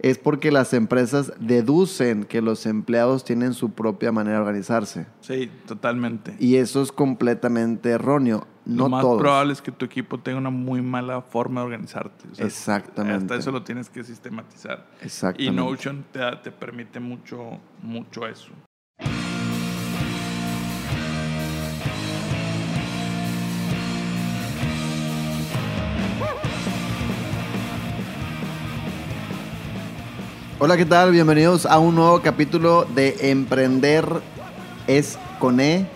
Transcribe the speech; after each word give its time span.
es 0.00 0.18
porque 0.18 0.52
las 0.52 0.74
empresas 0.74 1.32
deducen 1.40 2.24
que 2.24 2.40
los 2.40 2.66
empleados 2.66 3.24
tienen 3.24 3.54
su 3.54 3.70
propia 3.70 4.12
manera 4.12 4.36
de 4.36 4.42
organizarse. 4.42 5.06
Sí, 5.20 5.50
totalmente. 5.66 6.36
Y 6.38 6.56
eso 6.56 6.82
es 6.82 6.92
completamente 6.92 7.90
erróneo. 7.90 8.46
No 8.64 8.84
lo 8.84 8.88
más 8.90 9.02
todos. 9.02 9.20
probable 9.20 9.54
es 9.54 9.62
que 9.62 9.72
tu 9.72 9.86
equipo 9.86 10.18
tenga 10.20 10.38
una 10.38 10.50
muy 10.50 10.82
mala 10.82 11.22
forma 11.22 11.62
de 11.62 11.64
organizarte. 11.66 12.28
O 12.30 12.34
sea, 12.34 12.46
Exactamente. 12.46 13.24
Hasta 13.24 13.36
eso 13.36 13.50
lo 13.50 13.62
tienes 13.62 13.88
que 13.88 14.04
sistematizar. 14.04 14.86
Y 15.00 15.06
Exactamente. 15.06 15.52
Notion 15.52 16.04
te, 16.12 16.20
te 16.42 16.50
permite 16.52 17.00
mucho, 17.00 17.58
mucho 17.82 18.26
eso. 18.26 18.50
Hola, 30.60 30.76
¿qué 30.76 30.84
tal? 30.84 31.12
Bienvenidos 31.12 31.66
a 31.66 31.78
un 31.78 31.94
nuevo 31.94 32.20
capítulo 32.20 32.84
de 32.84 33.30
Emprender 33.30 34.04
es 34.88 35.16
con 35.38 35.60
E 35.60 35.86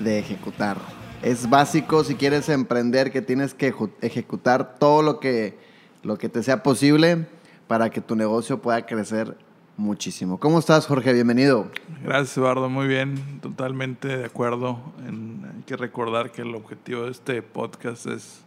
de 0.00 0.18
ejecutar. 0.18 0.76
Es 1.22 1.48
básico 1.48 2.04
si 2.04 2.14
quieres 2.16 2.50
emprender 2.50 3.10
que 3.10 3.22
tienes 3.22 3.54
que 3.54 3.74
ejecutar 4.02 4.78
todo 4.78 5.00
lo 5.00 5.18
que, 5.18 5.56
lo 6.02 6.18
que 6.18 6.28
te 6.28 6.42
sea 6.42 6.62
posible 6.62 7.26
para 7.68 7.88
que 7.88 8.02
tu 8.02 8.14
negocio 8.14 8.60
pueda 8.60 8.84
crecer 8.84 9.34
muchísimo. 9.78 10.38
¿Cómo 10.38 10.58
estás, 10.58 10.86
Jorge? 10.86 11.14
Bienvenido. 11.14 11.70
Gracias, 12.04 12.36
Eduardo. 12.36 12.68
Muy 12.68 12.88
bien. 12.88 13.40
Totalmente 13.40 14.08
de 14.08 14.26
acuerdo. 14.26 14.78
En, 15.08 15.50
hay 15.56 15.62
que 15.62 15.78
recordar 15.78 16.32
que 16.32 16.42
el 16.42 16.54
objetivo 16.54 17.04
de 17.04 17.12
este 17.12 17.40
podcast 17.40 18.04
es 18.04 18.42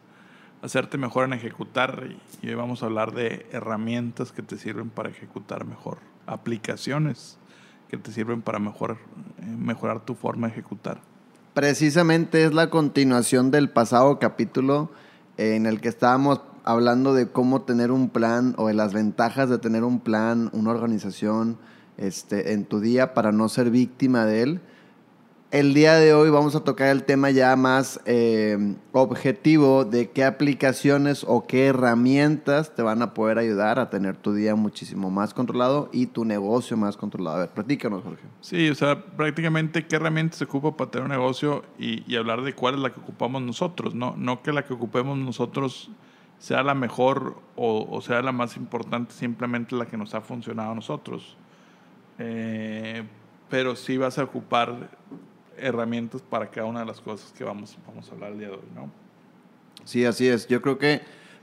hacerte 0.61 0.97
mejor 0.97 1.25
en 1.25 1.33
ejecutar. 1.33 2.07
Y, 2.41 2.47
hoy 2.47 2.55
vamos 2.55 2.83
a 2.83 2.87
hablar 2.87 3.13
de 3.13 3.45
herramientas 3.51 4.31
que 4.31 4.41
te 4.41 4.57
sirven 4.57 4.89
para 4.89 5.09
ejecutar 5.09 5.65
mejor. 5.65 5.99
Aplicaciones 6.25 7.37
que 7.89 7.97
te 7.97 8.11
sirven 8.11 8.41
para 8.41 8.57
eh, 8.59 8.95
mejorar 9.45 10.05
tu 10.05 10.15
forma 10.15 10.47
de 10.47 10.53
ejecutar. 10.53 10.99
Precisamente 11.53 12.43
es 12.43 12.53
la 12.53 12.69
continuación 12.69 13.51
del 13.51 13.69
pasado 13.69 14.19
capítulo 14.19 14.91
en 15.37 15.65
el 15.65 15.79
que 15.81 15.89
estábamos 15.89 16.41
hablando 16.63 17.13
de 17.13 17.27
cómo 17.27 17.61
tener 17.61 17.91
un 17.91 18.09
plan 18.09 18.55
o 18.57 18.67
de 18.67 18.73
las 18.73 18.93
ventajas 18.93 19.49
de 19.49 19.59
tener 19.59 19.83
un 19.83 19.99
plan, 19.99 20.49
una 20.51 20.71
organización 20.71 21.57
este, 21.97 22.53
en 22.53 22.65
tu 22.65 22.79
día 22.79 23.13
para 23.13 23.31
no 23.31 23.47
ser 23.47 23.69
víctima 23.69 24.25
de 24.25 24.41
él. 24.41 24.61
El 25.51 25.75
día 25.75 25.93
de 25.93 26.13
hoy 26.13 26.31
vamos 26.31 26.55
a 26.55 26.63
tocar 26.63 26.87
el 26.89 27.03
tema 27.03 27.29
ya 27.29 27.55
más 27.55 28.01
eh, 28.05 28.75
objetivo 28.91 29.85
de 29.85 30.09
qué 30.09 30.25
aplicaciones 30.25 31.23
o 31.25 31.45
qué 31.45 31.67
herramientas 31.67 32.73
te 32.75 32.81
van 32.81 33.03
a 33.03 33.13
poder 33.13 33.37
ayudar 33.37 33.77
a 33.79 33.91
tener 33.91 34.17
tu 34.17 34.33
día 34.33 34.55
muchísimo 34.55 35.11
más 35.11 35.35
controlado 35.35 35.89
y 35.93 36.07
tu 36.07 36.25
negocio 36.25 36.75
más 36.77 36.97
controlado. 36.97 37.37
A 37.37 37.39
ver, 37.41 37.49
platícanos, 37.49 38.03
Jorge. 38.03 38.23
Sí, 38.41 38.69
o 38.69 38.75
sea, 38.75 39.05
prácticamente 39.05 39.85
qué 39.85 39.95
herramientas 39.97 40.39
se 40.39 40.45
ocupa 40.45 40.75
para 40.75 40.89
tener 40.89 41.05
un 41.05 41.11
negocio 41.11 41.63
y, 41.77 42.15
hablar 42.15 42.41
de 42.41 42.53
cuál 42.53 42.73
es 42.73 42.79
la 42.79 42.91
que 42.91 42.99
ocupamos 42.99 43.41
nosotros, 43.43 43.93
¿no? 43.93 44.15
No 44.17 44.41
que 44.41 44.51
la 44.51 44.65
que 44.65 44.73
ocupemos 44.73 45.17
nosotros 45.17 45.91
sea 46.39 46.63
la 46.63 46.73
mejor 46.73 47.37
o, 47.55 47.87
o 47.89 48.01
sea 48.01 48.21
la 48.23 48.31
más 48.31 48.57
importante, 48.57 49.13
simplemente 49.13 49.75
la 49.75 49.85
que 49.85 49.95
nos 49.95 50.15
ha 50.15 50.21
funcionado 50.21 50.71
a 50.71 50.75
nosotros. 50.75 51.37
Eh, 52.17 53.03
pero 53.49 53.75
sí 53.75 53.97
vas 53.97 54.17
a 54.17 54.23
ocupar 54.23 54.89
herramientas 55.57 56.21
para 56.21 56.49
cada 56.49 56.67
una 56.67 56.81
de 56.81 56.85
las 56.85 57.01
cosas 57.01 57.31
que 57.31 57.43
vamos, 57.43 57.77
vamos 57.87 58.09
a 58.09 58.13
hablar 58.13 58.31
el 58.31 58.39
día 58.39 58.47
de 58.49 58.55
hoy, 58.55 58.67
¿no? 58.75 58.89
Sí, 59.83 60.05
así 60.05 60.27
es. 60.27 60.47
Yo 60.47 60.61
creo 60.61 60.77
que 60.77 61.01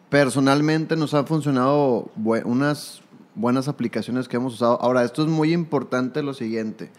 personalmente 0.09 0.97
nos 0.97 1.15
han 1.15 1.27
funcionado 1.27 2.11
unas 2.45 3.03
buenas 3.35 3.69
aplicaciones 3.69 4.29
que 4.29 4.37
hemos 4.37 4.55
usado. 4.55 4.81
Ahora, 4.83 5.05
esto 5.05 5.23
es 5.23 5.29
muy 5.29 5.53
importante 5.53 6.23
lo 6.23 6.35
siguiente. 6.35 6.91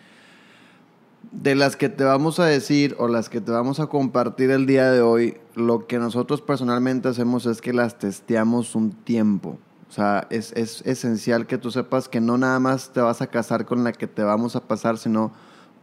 De 1.32 1.56
las 1.56 1.76
que 1.76 1.90
te 1.90 2.04
vamos 2.04 2.40
a 2.40 2.46
decir 2.46 2.96
o 3.00 3.08
las 3.08 3.30
que 3.30 3.42
te 3.42 3.52
vamos 3.52 3.80
a 3.80 3.88
compartir 3.88 4.52
el 4.52 4.66
día 4.66 4.92
de 4.92 5.02
hoy, 5.02 5.38
lo 5.56 5.88
que 5.88 6.00
nosotros 6.00 6.42
personalmente 6.42 7.08
hacemos 7.08 7.46
es 7.46 7.62
que 7.62 7.74
las 7.74 7.98
testeamos 7.98 8.76
un 8.76 8.92
tiempo. 8.92 9.58
O 9.90 9.92
sea, 9.92 10.28
es, 10.32 10.52
es 10.54 10.82
esencial 10.86 11.46
que 11.46 11.58
tú 11.58 11.72
sepas 11.72 12.10
que 12.10 12.20
no 12.20 12.38
nada 12.38 12.60
más 12.60 12.92
te 12.94 13.02
vas 13.02 13.22
a 13.22 13.28
casar 13.28 13.66
con 13.66 13.84
la 13.84 13.94
que 13.94 14.08
te 14.08 14.24
vamos 14.24 14.56
a 14.56 14.62
pasar, 14.62 14.98
sino 14.98 15.32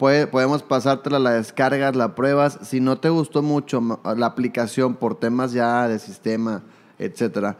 puede- 0.00 0.26
podemos 0.26 0.62
pasártela, 0.62 1.18
la 1.18 1.32
descargas, 1.32 1.94
la 1.94 2.14
pruebas. 2.14 2.58
Si 2.62 2.80
no 2.80 2.98
te 2.98 3.10
gustó 3.10 3.42
mucho 3.42 4.00
la 4.16 4.26
aplicación 4.26 4.94
por 4.94 5.14
temas 5.14 5.52
ya 5.52 5.86
de 5.86 5.98
sistema, 5.98 6.62
etcétera, 6.98 7.58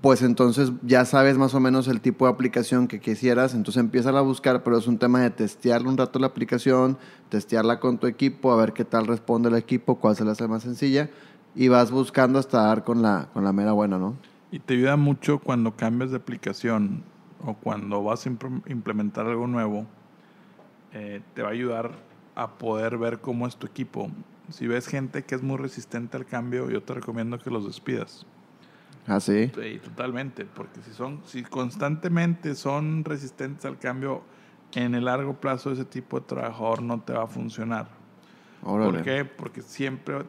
pues 0.00 0.22
entonces 0.22 0.70
ya 0.82 1.04
sabes 1.04 1.36
más 1.36 1.54
o 1.54 1.60
menos 1.60 1.88
el 1.88 2.00
tipo 2.00 2.26
de 2.26 2.32
aplicación 2.32 2.86
que 2.86 3.00
quisieras, 3.00 3.54
entonces 3.54 3.80
empieza 3.80 4.10
a 4.10 4.20
buscar, 4.20 4.62
pero 4.62 4.78
es 4.78 4.86
un 4.86 4.98
tema 4.98 5.20
de 5.20 5.30
testearle 5.30 5.88
un 5.88 5.96
rato 5.96 6.18
la 6.18 6.28
aplicación, 6.28 6.98
testearla 7.30 7.80
con 7.80 7.98
tu 7.98 8.06
equipo, 8.06 8.52
a 8.52 8.56
ver 8.56 8.72
qué 8.72 8.84
tal 8.84 9.06
responde 9.06 9.48
el 9.48 9.56
equipo, 9.56 9.96
cuál 9.96 10.14
se 10.14 10.24
le 10.24 10.30
hace 10.30 10.46
más 10.46 10.62
sencilla, 10.62 11.10
y 11.56 11.68
vas 11.68 11.90
buscando 11.90 12.38
hasta 12.38 12.62
dar 12.62 12.84
con 12.84 13.02
la, 13.02 13.28
con 13.32 13.44
la 13.44 13.52
mera 13.52 13.72
buena, 13.72 13.98
¿no? 13.98 14.14
Y 14.52 14.60
te 14.60 14.74
ayuda 14.74 14.96
mucho 14.96 15.38
cuando 15.40 15.74
cambias 15.74 16.10
de 16.10 16.18
aplicación 16.18 17.02
o 17.44 17.54
cuando 17.54 18.04
vas 18.04 18.26
a 18.26 18.30
impl- 18.30 18.62
implementar 18.70 19.26
algo 19.26 19.46
nuevo. 19.46 19.86
Eh, 20.94 21.20
te 21.34 21.42
va 21.42 21.48
a 21.48 21.52
ayudar 21.52 21.92
a 22.34 22.56
poder 22.56 22.96
ver 22.98 23.20
cómo 23.20 23.46
es 23.46 23.56
tu 23.56 23.66
equipo. 23.66 24.10
Si 24.50 24.66
ves 24.66 24.86
gente 24.86 25.24
que 25.24 25.34
es 25.34 25.42
muy 25.42 25.56
resistente 25.56 26.16
al 26.16 26.24
cambio, 26.24 26.70
yo 26.70 26.82
te 26.82 26.94
recomiendo 26.94 27.38
que 27.38 27.50
los 27.50 27.66
despidas. 27.66 28.26
Ah, 29.06 29.20
sí. 29.20 29.50
Sí, 29.54 29.80
totalmente, 29.82 30.46
porque 30.46 30.80
si 30.82 30.92
son, 30.92 31.20
si 31.26 31.42
constantemente 31.42 32.54
son 32.54 33.04
resistentes 33.04 33.64
al 33.66 33.78
cambio, 33.78 34.22
en 34.72 34.94
el 34.94 35.04
largo 35.04 35.34
plazo 35.34 35.72
ese 35.72 35.84
tipo 35.84 36.20
de 36.20 36.26
trabajador 36.26 36.82
no 36.82 37.00
te 37.00 37.12
va 37.12 37.24
a 37.24 37.26
funcionar. 37.26 37.88
Órale. 38.62 38.92
¿Por 38.92 39.02
qué? 39.02 39.24
Porque 39.24 39.62
siempre 39.62 40.24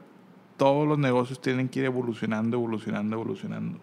todos 0.58 0.88
los 0.88 0.98
negocios 0.98 1.42
tienen 1.42 1.70
que 1.70 1.80
ir 1.80 1.86
evolucionando, 1.86 2.58
evolucionando, 2.58 3.16
evolucionando. 3.16 3.80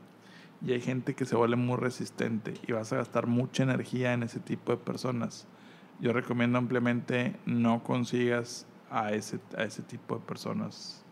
Y 0.65 0.73
hay 0.73 0.81
gente 0.81 1.15
que 1.15 1.25
se 1.25 1.37
vuelve 1.37 1.57
muy 1.57 1.77
resistente 1.77 2.55
y 2.67 2.73
vas 2.73 2.93
a 2.93 2.97
gastar 2.97 3.27
mucha 3.27 3.63
energía 3.63 4.13
en 4.13 4.23
ese 4.23 4.41
tipo 4.41 4.73
de 4.73 4.79
personas. 4.79 5.47
Yo 6.03 6.13
recomiendo 6.13 6.59
ampliamente 6.59 7.37
no 7.47 7.85
consigas 7.85 8.67
a 8.91 9.13
ese, 9.13 9.39
a 9.57 9.63
ese 9.63 9.83
tipo 9.83 10.17
de 10.17 10.21
personas 10.27 11.05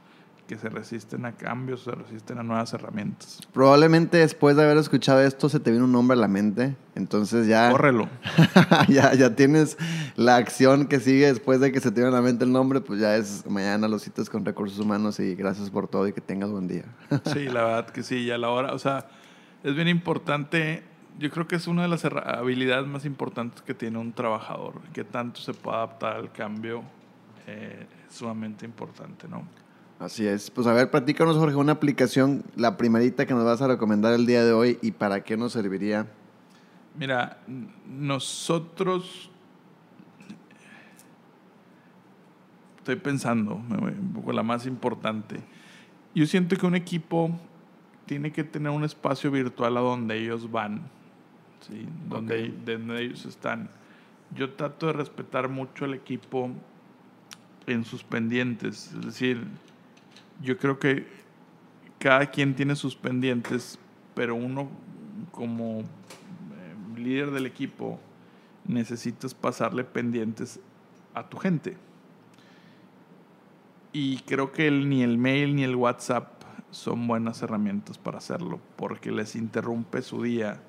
que 0.48 0.58
se 0.58 0.68
resisten 0.68 1.26
a 1.26 1.36
cambios, 1.36 1.84
se 1.84 1.92
resisten 1.92 2.40
a 2.40 2.42
nuevas 2.42 2.72
herramientas. 2.74 3.38
Probablemente 3.52 4.16
después 4.16 4.56
de 4.56 4.64
haber 4.64 4.78
escuchado 4.78 5.20
esto 5.20 5.48
se 5.48 5.60
te 5.60 5.70
viene 5.70 5.84
un 5.84 5.92
nombre 5.92 6.16
a 6.16 6.20
la 6.20 6.26
mente, 6.26 6.74
entonces 6.96 7.46
ya... 7.46 7.70
Córrelo. 7.70 8.08
ya, 8.88 9.14
ya 9.14 9.36
tienes 9.36 9.78
la 10.16 10.34
acción 10.34 10.88
que 10.88 10.98
sigue 10.98 11.26
después 11.26 11.60
de 11.60 11.70
que 11.70 11.78
se 11.78 11.92
te 11.92 12.00
viene 12.00 12.08
a 12.08 12.18
la 12.18 12.22
mente 12.22 12.44
el 12.44 12.50
nombre, 12.50 12.80
pues 12.80 12.98
ya 12.98 13.14
es 13.14 13.48
mañana 13.48 13.86
los 13.86 14.02
citas 14.02 14.28
con 14.28 14.44
recursos 14.44 14.80
humanos 14.80 15.20
y 15.20 15.36
gracias 15.36 15.70
por 15.70 15.86
todo 15.86 16.08
y 16.08 16.12
que 16.12 16.20
tengas 16.20 16.50
buen 16.50 16.66
día. 16.66 16.86
Sí, 17.32 17.44
la 17.44 17.62
verdad 17.62 17.90
que 17.90 18.02
sí, 18.02 18.16
y 18.16 18.32
a 18.32 18.38
la 18.38 18.48
hora, 18.48 18.74
o 18.74 18.78
sea, 18.80 19.06
es 19.62 19.76
bien 19.76 19.86
importante, 19.86 20.82
yo 21.20 21.31
creo 21.31 21.47
que 21.47 21.56
es 21.56 21.66
una 21.66 21.82
de 21.82 21.88
las 21.88 22.03
habilidades 22.06 22.86
más 22.86 23.04
importantes 23.04 23.60
que 23.60 23.75
tiene 23.75 23.98
un 23.98 24.14
trabajador, 24.14 24.81
que 24.94 25.04
tanto 25.04 25.38
se 25.41 25.53
puede 25.53 25.76
adaptar 25.76 26.16
al 26.16 26.32
cambio, 26.32 26.82
eh, 27.47 27.86
es 28.08 28.16
sumamente 28.16 28.64
importante, 28.64 29.28
¿no? 29.28 29.47
Así 29.98 30.26
es. 30.26 30.50
Pues 30.50 30.66
a 30.66 30.72
ver, 30.72 30.91
platícanos, 30.91 31.36
Jorge, 31.36 31.56
una 31.56 31.72
aplicación, 31.72 32.42
la 32.56 32.78
primerita 32.78 33.26
que 33.26 33.34
nos 33.34 33.44
vas 33.44 33.60
a 33.60 33.69
recomendar 33.69 34.14
el 34.14 34.25
día 34.25 34.42
de 34.42 34.53
hoy 34.53 34.78
y 34.80 34.92
para 34.92 35.22
qué 35.22 35.36
nos 35.36 35.53
serviría. 35.53 36.06
Mira, 36.98 37.42
nosotros, 37.86 39.30
estoy 42.78 42.97
pensando, 42.97 43.56
un 43.56 44.12
poco 44.14 44.32
la 44.32 44.42
más 44.42 44.64
importante, 44.64 45.36
yo 46.14 46.25
siento 46.25 46.56
que 46.56 46.64
un 46.64 46.76
equipo 46.76 47.30
tiene 48.06 48.32
que 48.32 48.42
tener 48.42 48.72
un 48.72 48.84
espacio 48.84 49.30
virtual 49.30 49.76
a 49.76 49.80
donde 49.80 50.19
ellos 50.19 50.50
van, 50.50 50.88
¿sí? 51.60 51.87
donde, 52.09 52.53
donde 52.65 53.03
ellos 53.03 53.24
están. 53.27 53.71
Yo 54.34 54.53
trato 54.54 54.86
de 54.86 54.92
respetar 54.95 55.48
mucho 55.48 55.84
al 55.84 55.95
equipo 55.95 56.51
en 57.66 57.84
sus 57.84 58.03
pendientes, 58.04 58.92
es 58.92 59.04
decir, 59.04 59.45
yo 60.42 60.57
creo 60.59 60.78
que 60.78 61.07
cada 61.98 62.27
quien 62.27 62.54
tiene 62.54 62.74
sus 62.77 62.97
pendientes, 62.97 63.78
pero 64.15 64.34
uno 64.34 64.68
como 65.33 65.80
eh, 65.80 65.84
líder 66.97 67.30
del 67.30 67.47
equipo 67.47 67.98
necesitas 68.66 69.34
pasarle 69.34 69.84
pendientes 69.84 70.60
a 71.15 71.28
tu 71.28 71.36
gente. 71.39 71.77
Y 73.92 74.18
creo 74.18 74.53
que 74.53 74.68
el- 74.68 74.89
ni 74.89 75.03
el 75.03 75.18
mail 75.18 75.56
ni 75.56 75.65
el 75.65 75.74
WhatsApp 75.77 76.28
son 76.71 77.06
buenas 77.06 77.42
herramientas 77.42 77.98
para 77.98 78.18
hacerlo, 78.18 78.60
porque 78.77 79.10
les 79.10 79.34
interrumpe 79.34 80.03
su 80.03 80.22
día 80.22 80.63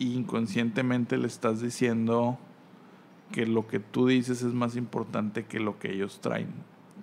e 0.00 0.04
inconscientemente 0.04 1.16
le 1.16 1.26
estás 1.26 1.60
diciendo 1.60 2.38
que 3.30 3.46
lo 3.46 3.68
que 3.68 3.78
tú 3.78 4.08
dices 4.08 4.42
es 4.42 4.52
más 4.52 4.74
importante 4.74 5.44
que 5.44 5.60
lo 5.60 5.78
que 5.78 5.92
ellos 5.92 6.20
traen. 6.20 6.48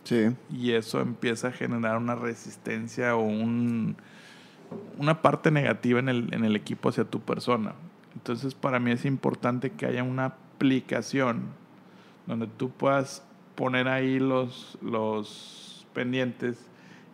Sí. 0.03 0.35
Y 0.51 0.71
eso 0.71 0.99
empieza 0.99 1.49
a 1.49 1.51
generar 1.51 1.97
una 1.97 2.15
resistencia 2.15 3.15
o 3.15 3.21
un, 3.21 3.95
una 4.97 5.21
parte 5.21 5.51
negativa 5.51 5.99
en 5.99 6.09
el, 6.09 6.33
en 6.33 6.43
el 6.43 6.55
equipo 6.55 6.89
hacia 6.89 7.05
tu 7.05 7.21
persona. 7.21 7.73
Entonces 8.13 8.55
para 8.55 8.79
mí 8.79 8.91
es 8.91 9.05
importante 9.05 9.71
que 9.71 9.85
haya 9.85 10.03
una 10.03 10.25
aplicación 10.25 11.43
donde 12.25 12.47
tú 12.47 12.71
puedas 12.71 13.23
poner 13.55 13.87
ahí 13.87 14.19
los, 14.19 14.77
los 14.81 15.85
pendientes 15.93 16.57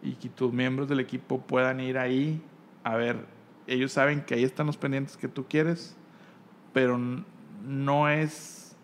y 0.01 0.13
que 0.13 0.29
tus 0.29 0.51
miembros 0.51 0.89
del 0.89 0.99
equipo 0.99 1.41
puedan 1.41 1.79
ir 1.79 1.97
ahí 1.97 2.41
a 2.83 2.95
ver, 2.95 3.25
ellos 3.67 3.91
saben 3.91 4.21
que 4.21 4.35
ahí 4.35 4.43
están 4.43 4.67
los 4.67 4.77
pendientes 4.77 5.17
que 5.17 5.27
tú 5.27 5.45
quieres, 5.47 5.95
pero 6.73 6.99
no 7.65 8.09
es, 8.09 8.75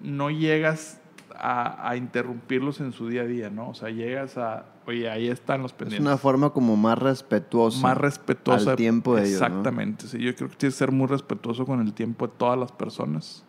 no 0.00 0.30
llegas 0.30 1.00
a, 1.34 1.88
a, 1.88 1.96
interrumpirlos 1.96 2.80
en 2.80 2.92
su 2.92 3.08
día 3.08 3.22
a 3.22 3.26
día, 3.26 3.50
¿no? 3.50 3.70
O 3.70 3.74
sea, 3.74 3.90
llegas 3.90 4.38
a, 4.38 4.66
oye, 4.86 5.10
ahí 5.10 5.28
están 5.28 5.62
los 5.62 5.72
pendientes. 5.72 6.00
Es 6.00 6.06
una 6.06 6.18
forma 6.18 6.50
como 6.50 6.76
más 6.76 6.98
respetuosa. 6.98 7.80
Más 7.80 7.98
respetuosa. 7.98 8.70
Al 8.70 8.76
tiempo 8.76 9.16
de 9.16 9.22
ellos. 9.22 9.34
Exactamente. 9.34 10.06
Sí, 10.06 10.18
yo 10.18 10.34
creo 10.34 10.48
que 10.48 10.56
tienes 10.56 10.74
que 10.74 10.78
ser 10.78 10.92
muy 10.92 11.06
respetuoso 11.06 11.66
con 11.66 11.80
el 11.80 11.92
tiempo 11.92 12.26
de 12.26 12.34
todas 12.36 12.58
las 12.58 12.72
personas. 12.72 13.44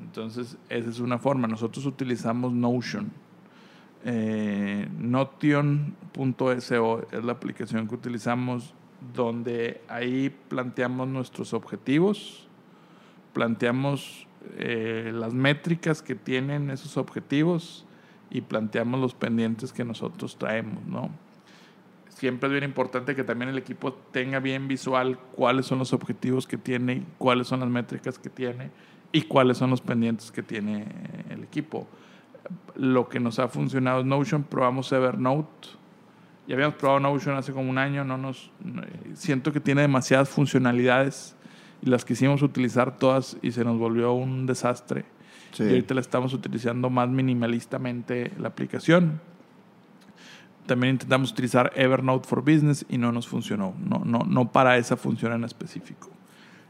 Entonces, 0.00 0.56
esa 0.68 0.90
es 0.90 1.00
una 1.00 1.18
forma. 1.18 1.46
Nosotros 1.46 1.86
utilizamos 1.86 2.52
Notion. 2.52 3.12
Eh, 4.04 4.88
Notion.so 4.98 6.48
es 7.12 7.24
la 7.24 7.32
aplicación 7.32 7.86
que 7.86 7.94
utilizamos 7.94 8.74
donde 9.14 9.80
ahí 9.88 10.34
planteamos 10.48 11.08
nuestros 11.08 11.52
objetivos, 11.54 12.46
planteamos 13.32 14.26
eh, 14.56 15.12
las 15.14 15.34
métricas 15.34 16.02
que 16.02 16.14
tienen 16.14 16.70
esos 16.70 16.96
objetivos 16.96 17.86
y 18.30 18.40
planteamos 18.40 19.00
los 19.00 19.14
pendientes 19.14 19.72
que 19.72 19.84
nosotros 19.84 20.36
traemos, 20.36 20.84
¿no? 20.86 21.10
Siempre 22.08 22.46
es 22.48 22.52
bien 22.52 22.64
importante 22.64 23.16
que 23.16 23.24
también 23.24 23.48
el 23.50 23.58
equipo 23.58 23.92
tenga 23.92 24.38
bien 24.38 24.68
visual 24.68 25.18
cuáles 25.34 25.66
son 25.66 25.78
los 25.78 25.92
objetivos 25.92 26.46
que 26.46 26.56
tiene, 26.56 27.04
cuáles 27.18 27.48
son 27.48 27.60
las 27.60 27.68
métricas 27.68 28.18
que 28.18 28.30
tiene 28.30 28.70
y 29.10 29.22
cuáles 29.22 29.58
son 29.58 29.70
los 29.70 29.80
pendientes 29.80 30.30
que 30.30 30.42
tiene 30.42 30.86
el 31.30 31.42
equipo. 31.42 31.88
Lo 32.74 33.08
que 33.08 33.20
nos 33.20 33.38
ha 33.38 33.48
funcionado 33.48 34.00
es 34.00 34.06
Notion, 34.06 34.44
probamos 34.44 34.92
Evernote. 34.92 35.68
Ya 36.46 36.54
habíamos 36.54 36.76
probado 36.76 37.00
Notion 37.00 37.36
hace 37.36 37.52
como 37.52 37.70
un 37.70 37.78
año, 37.78 38.04
no 38.04 38.18
nos 38.18 38.50
siento 39.14 39.52
que 39.52 39.60
tiene 39.60 39.82
demasiadas 39.82 40.28
funcionalidades 40.28 41.36
y 41.82 41.86
las 41.90 42.04
quisimos 42.04 42.42
utilizar 42.42 42.96
todas 42.96 43.36
y 43.42 43.52
se 43.52 43.64
nos 43.64 43.78
volvió 43.78 44.12
un 44.12 44.46
desastre. 44.46 45.04
Y 45.58 45.62
ahorita 45.64 45.94
la 45.94 46.00
estamos 46.00 46.32
utilizando 46.32 46.88
más 46.88 47.08
minimalistamente 47.08 48.32
la 48.38 48.48
aplicación. 48.48 49.20
También 50.66 50.94
intentamos 50.94 51.32
utilizar 51.32 51.72
Evernote 51.74 52.26
for 52.26 52.40
Business 52.40 52.86
y 52.88 52.98
no 52.98 53.12
nos 53.12 53.28
funcionó. 53.28 53.74
No, 53.78 54.02
no, 54.04 54.20
no 54.20 54.50
para 54.50 54.78
esa 54.78 54.96
función 54.96 55.32
en 55.32 55.44
específico. 55.44 56.08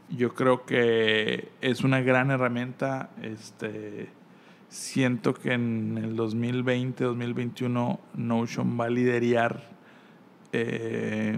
Yo 0.09 0.33
creo 0.33 0.65
que 0.65 1.49
es 1.61 1.83
una 1.83 2.01
gran 2.01 2.29
herramienta. 2.29 3.11
Este, 3.21 4.09
siento 4.73 5.35
que 5.35 5.53
en 5.53 5.99
el 6.03 6.15
2020, 6.15 7.03
2021 7.03 7.99
Notion 8.15 8.79
va 8.79 8.85
a 8.85 8.89
liderar 8.89 9.69
eh, 10.51 11.37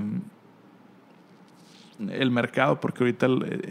el 2.09 2.31
mercado 2.31 2.79
porque 2.79 3.03
ahorita 3.03 3.27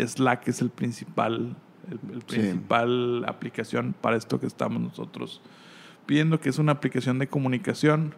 Slack 0.06 0.48
es 0.48 0.60
el 0.60 0.68
principal 0.68 1.56
el, 1.90 1.98
principal 2.20 3.24
aplicación 3.26 3.94
para 3.98 4.16
esto 4.16 4.38
que 4.38 4.46
estamos 4.46 4.80
nosotros 4.80 5.40
pidiendo, 6.06 6.40
que 6.40 6.50
es 6.50 6.58
una 6.58 6.72
aplicación 6.72 7.18
de 7.18 7.26
comunicación. 7.28 8.14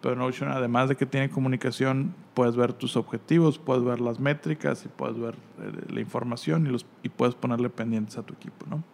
Pero 0.00 0.16
Notion, 0.16 0.50
además 0.50 0.88
de 0.90 0.96
que 0.96 1.06
tiene 1.06 1.30
comunicación, 1.30 2.14
puedes 2.34 2.56
ver 2.56 2.72
tus 2.72 2.96
objetivos, 2.96 3.58
puedes 3.58 3.82
ver 3.82 4.00
las 4.00 4.20
métricas 4.20 4.84
y 4.84 4.88
puedes 4.88 5.18
ver 5.18 5.34
eh, 5.60 5.72
la 5.88 6.00
información 6.00 6.66
y, 6.66 6.70
los, 6.70 6.84
y 7.02 7.08
puedes 7.08 7.34
ponerle 7.34 7.70
pendientes 7.70 8.18
a 8.18 8.22
tu 8.22 8.34
equipo, 8.34 8.66
¿no? 8.68 8.84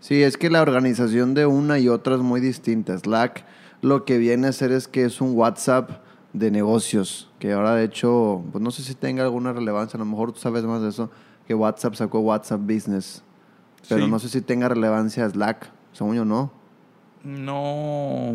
Sí, 0.00 0.22
es 0.22 0.36
que 0.36 0.50
la 0.50 0.62
organización 0.62 1.34
de 1.34 1.46
una 1.46 1.78
y 1.78 1.88
otra 1.88 2.14
es 2.14 2.20
muy 2.20 2.40
distinta. 2.40 2.96
Slack 2.96 3.44
lo 3.84 4.04
que 4.06 4.16
viene 4.16 4.46
a 4.46 4.50
hacer 4.50 4.72
es 4.72 4.88
que 4.88 5.04
es 5.04 5.20
un 5.20 5.36
WhatsApp 5.36 5.90
de 6.32 6.50
negocios, 6.50 7.30
que 7.38 7.52
ahora 7.52 7.74
de 7.74 7.84
hecho, 7.84 8.42
pues 8.50 8.62
no 8.62 8.70
sé 8.70 8.82
si 8.82 8.94
tenga 8.94 9.22
alguna 9.22 9.52
relevancia, 9.52 9.98
a 9.98 10.00
lo 10.00 10.06
mejor 10.06 10.32
tú 10.32 10.40
sabes 10.40 10.64
más 10.64 10.80
de 10.80 10.88
eso, 10.88 11.10
que 11.46 11.54
WhatsApp 11.54 11.94
sacó 11.94 12.20
WhatsApp 12.20 12.60
Business. 12.62 13.22
Pero 13.88 14.08
no 14.08 14.18
sé 14.18 14.30
si 14.30 14.40
tenga 14.40 14.68
relevancia 14.68 15.28
Slack, 15.28 15.70
según 15.92 16.16
yo 16.16 16.24
no. 16.24 16.50
No, 17.22 18.32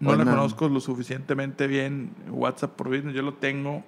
no 0.00 0.16
la 0.16 0.24
conozco 0.24 0.68
lo 0.68 0.80
suficientemente 0.80 1.66
bien. 1.66 2.10
WhatsApp 2.30 2.72
por 2.76 2.88
Business, 2.88 3.14
yo 3.14 3.22
lo 3.22 3.34
tengo. 3.34 3.82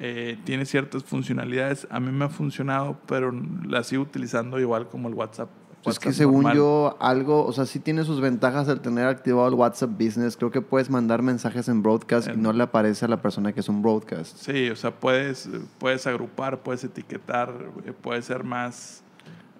Eh, 0.00 0.38
tiene 0.44 0.64
ciertas 0.64 1.04
funcionalidades. 1.04 1.86
A 1.90 2.00
mí 2.00 2.10
me 2.10 2.24
ha 2.24 2.28
funcionado, 2.28 2.98
pero 3.06 3.32
la 3.64 3.84
sigo 3.84 4.02
utilizando 4.02 4.58
igual 4.58 4.88
como 4.88 5.08
el 5.08 5.14
WhatsApp. 5.14 5.50
Es 5.86 5.98
que 5.98 6.12
según 6.12 6.52
yo, 6.52 6.96
algo, 7.00 7.46
o 7.46 7.52
sea, 7.52 7.66
sí 7.66 7.80
tiene 7.80 8.04
sus 8.04 8.20
ventajas 8.20 8.68
el 8.68 8.80
tener 8.80 9.06
activado 9.06 9.48
el 9.48 9.54
WhatsApp 9.54 9.90
Business. 9.90 10.36
Creo 10.36 10.50
que 10.50 10.60
puedes 10.60 10.90
mandar 10.90 11.22
mensajes 11.22 11.68
en 11.68 11.82
broadcast 11.82 12.28
y 12.28 12.36
no 12.36 12.52
le 12.52 12.62
aparece 12.62 13.06
a 13.06 13.08
la 13.08 13.22
persona 13.22 13.52
que 13.52 13.60
es 13.60 13.68
un 13.68 13.82
broadcast. 13.82 14.36
Sí, 14.36 14.68
o 14.70 14.76
sea, 14.76 14.90
puedes, 14.90 15.48
puedes 15.78 16.06
agrupar, 16.06 16.58
puedes 16.58 16.84
etiquetar, 16.84 17.52
eh, 17.86 17.92
puede 17.92 18.20
ser 18.22 18.44
más 18.44 19.02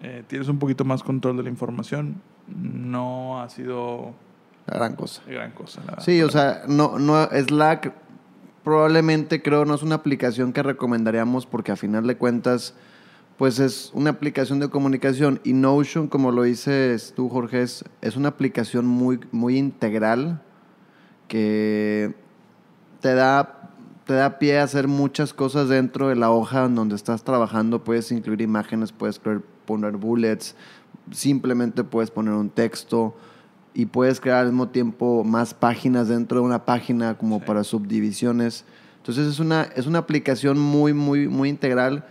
eh, 0.03 0.25
tienes 0.27 0.49
un 0.49 0.59
poquito 0.59 0.85
más 0.85 1.03
control 1.03 1.37
de 1.37 1.43
la 1.43 1.49
información. 1.51 2.23
No 2.49 3.41
ha 3.41 3.49
sido... 3.49 4.15
gran 4.67 4.97
cosa. 4.97 5.23
Gran 5.27 5.53
cosa, 5.53 5.83
Sí, 5.99 6.23
o 6.23 6.31
sea, 6.31 6.63
no, 6.67 6.99
no, 6.99 7.27
Slack 7.27 7.93
probablemente 8.65 9.43
creo 9.43 9.65
no 9.65 9.75
es 9.75 9.83
una 9.83 9.97
aplicación 9.97 10.53
que 10.53 10.63
recomendaríamos 10.63 11.47
porque 11.47 11.73
a 11.73 11.77
final 11.77 12.07
de 12.07 12.17
cuentas 12.17 12.75
pues 13.41 13.59
es 13.59 13.91
una 13.95 14.11
aplicación 14.11 14.61
de 14.61 14.69
comunicación 14.69 15.41
y 15.45 15.55
Notion, 15.55 16.09
como 16.09 16.31
lo 16.31 16.43
dices 16.43 17.15
tú, 17.17 17.31
Jorge, 17.31 17.63
es, 17.63 17.87
es, 18.03 18.17
una 18.17 18.29
aplicación 18.29 18.87
muy, 18.87 19.19
muy 19.33 19.57
integral 19.57 20.43
que 21.27 22.15
te 23.01 23.15
da, 23.15 23.71
te 24.05 24.13
da 24.13 24.39
pie 24.39 24.59
a 24.59 24.65
hacer 24.65 24.89
muchas 24.89 25.33
cosas 25.33 25.71
dentro 25.71 26.09
de 26.09 26.17
la 26.17 26.31
hoja 26.31 26.67
en 26.67 26.75
donde 26.75 26.97
estás 26.97 27.25
trabajando. 27.25 27.83
Puedes 27.83 28.13
incluir 28.13 28.43
imágenes, 28.43 28.93
puedes 28.93 29.19
poner 29.19 29.97
bullets, 29.97 30.55
simplemente 31.11 31.83
puedes 31.83 32.11
poner 32.11 32.35
un 32.35 32.51
texto 32.51 33.17
y 33.73 33.87
puedes 33.87 34.21
crear 34.21 34.41
al 34.41 34.49
mismo 34.49 34.69
tiempo 34.69 35.25
más 35.25 35.55
páginas 35.55 36.09
dentro 36.09 36.41
de 36.41 36.45
una 36.45 36.67
página 36.67 37.17
como 37.17 37.41
para 37.41 37.65
subdivisiones. 37.65 38.67
Entonces 38.99 39.27
es 39.27 39.39
una, 39.39 39.63
es 39.63 39.87
una 39.87 40.01
aplicación 40.01 40.59
muy, 40.59 40.93
muy, 40.93 41.27
muy 41.27 41.49
integral 41.49 42.05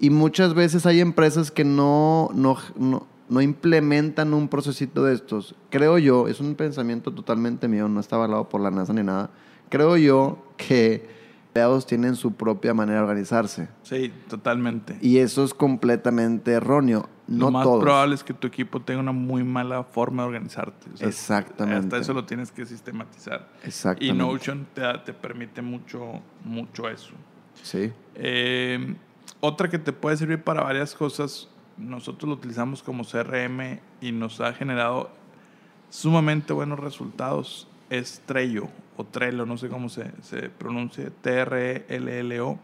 y 0.00 0.10
muchas 0.10 0.54
veces 0.54 0.86
hay 0.86 1.00
empresas 1.00 1.50
que 1.50 1.64
no, 1.64 2.30
no, 2.34 2.56
no, 2.76 3.06
no 3.28 3.40
implementan 3.42 4.32
un 4.32 4.48
procesito 4.48 5.04
de 5.04 5.14
estos. 5.14 5.54
Creo 5.68 5.98
yo, 5.98 6.26
es 6.26 6.40
un 6.40 6.54
pensamiento 6.54 7.12
totalmente 7.12 7.68
mío, 7.68 7.86
no 7.88 8.00
está 8.00 8.16
avalado 8.16 8.48
por 8.48 8.62
la 8.62 8.70
NASA 8.70 8.94
ni 8.94 9.02
nada. 9.02 9.30
Creo 9.68 9.96
yo 9.98 10.42
que 10.56 11.06
empleados 11.50 11.84
tienen 11.84 12.16
su 12.16 12.32
propia 12.32 12.72
manera 12.72 12.98
de 12.98 13.04
organizarse. 13.04 13.68
Sí, 13.82 14.12
totalmente. 14.28 14.96
Y 15.02 15.18
eso 15.18 15.44
es 15.44 15.52
completamente 15.52 16.52
erróneo. 16.52 17.08
No 17.26 17.46
lo 17.46 17.50
más 17.52 17.66
probable 17.66 18.14
es 18.14 18.24
que 18.24 18.34
tu 18.34 18.46
equipo 18.46 18.80
tenga 18.80 19.00
una 19.00 19.12
muy 19.12 19.44
mala 19.44 19.84
forma 19.84 20.22
de 20.22 20.28
organizarte. 20.28 20.88
Exactamente. 21.00 21.86
Hasta 21.86 21.98
eso 21.98 22.14
lo 22.14 22.24
tienes 22.24 22.50
que 22.50 22.64
sistematizar. 22.66 23.48
Exactamente. 23.64 24.14
Y 24.14 24.16
Notion 24.16 24.66
te, 24.74 24.82
te 25.04 25.12
permite 25.12 25.60
mucho, 25.60 26.20
mucho 26.44 26.88
eso. 26.88 27.12
Sí. 27.62 27.92
Eh, 28.14 28.96
otra 29.40 29.68
que 29.68 29.78
te 29.78 29.92
puede 29.92 30.16
servir 30.16 30.42
para 30.42 30.62
varias 30.62 30.94
cosas, 30.94 31.48
nosotros 31.76 32.28
lo 32.28 32.34
utilizamos 32.34 32.82
como 32.82 33.04
CRM 33.04 33.80
y 34.00 34.12
nos 34.12 34.40
ha 34.40 34.52
generado 34.52 35.10
sumamente 35.88 36.52
buenos 36.52 36.78
resultados, 36.78 37.66
es 37.88 38.22
Trello 38.26 38.68
o 38.96 39.04
Trello, 39.04 39.46
no 39.46 39.56
sé 39.56 39.68
cómo 39.68 39.88
se, 39.88 40.04
pronuncia, 40.58 41.10
T-R-E-L-L-O, 41.22 42.58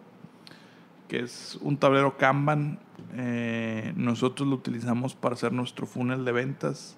que 1.08 1.20
es 1.20 1.58
un 1.62 1.78
tablero 1.78 2.16
Kanban. 2.16 2.78
Eh, 3.14 3.92
nosotros 3.96 4.48
lo 4.48 4.56
utilizamos 4.56 5.14
para 5.14 5.34
hacer 5.34 5.52
nuestro 5.52 5.86
funnel 5.86 6.24
de 6.24 6.32
ventas, 6.32 6.96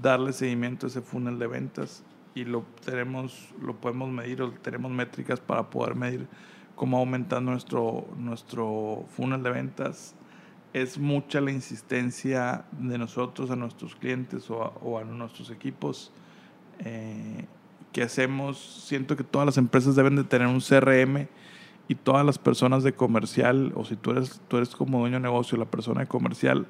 darle 0.00 0.32
seguimiento 0.32 0.86
a 0.86 0.88
ese 0.88 1.00
funnel 1.00 1.38
de 1.38 1.46
ventas 1.46 2.04
y 2.34 2.44
lo 2.44 2.64
tenemos, 2.84 3.48
lo 3.60 3.74
podemos 3.76 4.10
medir 4.10 4.42
o 4.42 4.52
tenemos 4.52 4.90
métricas 4.90 5.40
para 5.40 5.70
poder 5.70 5.94
medir 5.94 6.28
cómo 6.78 6.98
aumentar 6.98 7.42
nuestro, 7.42 8.06
nuestro 8.16 9.04
funnel 9.10 9.42
de 9.42 9.50
ventas. 9.50 10.14
Es 10.72 10.96
mucha 10.96 11.40
la 11.40 11.50
insistencia 11.50 12.64
de 12.72 12.96
nosotros 12.96 13.50
a 13.50 13.56
nuestros 13.56 13.96
clientes 13.96 14.48
o 14.48 14.62
a, 14.62 14.68
o 14.80 14.98
a 14.98 15.04
nuestros 15.04 15.50
equipos 15.50 16.12
eh, 16.78 17.44
que 17.92 18.02
hacemos, 18.02 18.84
siento 18.86 19.16
que 19.16 19.24
todas 19.24 19.44
las 19.44 19.58
empresas 19.58 19.96
deben 19.96 20.14
de 20.14 20.24
tener 20.24 20.46
un 20.46 20.60
CRM 20.60 21.26
y 21.88 21.94
todas 21.96 22.24
las 22.24 22.38
personas 22.38 22.84
de 22.84 22.92
comercial, 22.92 23.72
o 23.74 23.84
si 23.84 23.96
tú 23.96 24.12
eres, 24.12 24.40
tú 24.46 24.58
eres 24.58 24.76
como 24.76 25.00
dueño 25.00 25.16
de 25.16 25.22
negocio, 25.22 25.58
la 25.58 25.64
persona 25.64 26.02
de 26.02 26.06
comercial, 26.06 26.66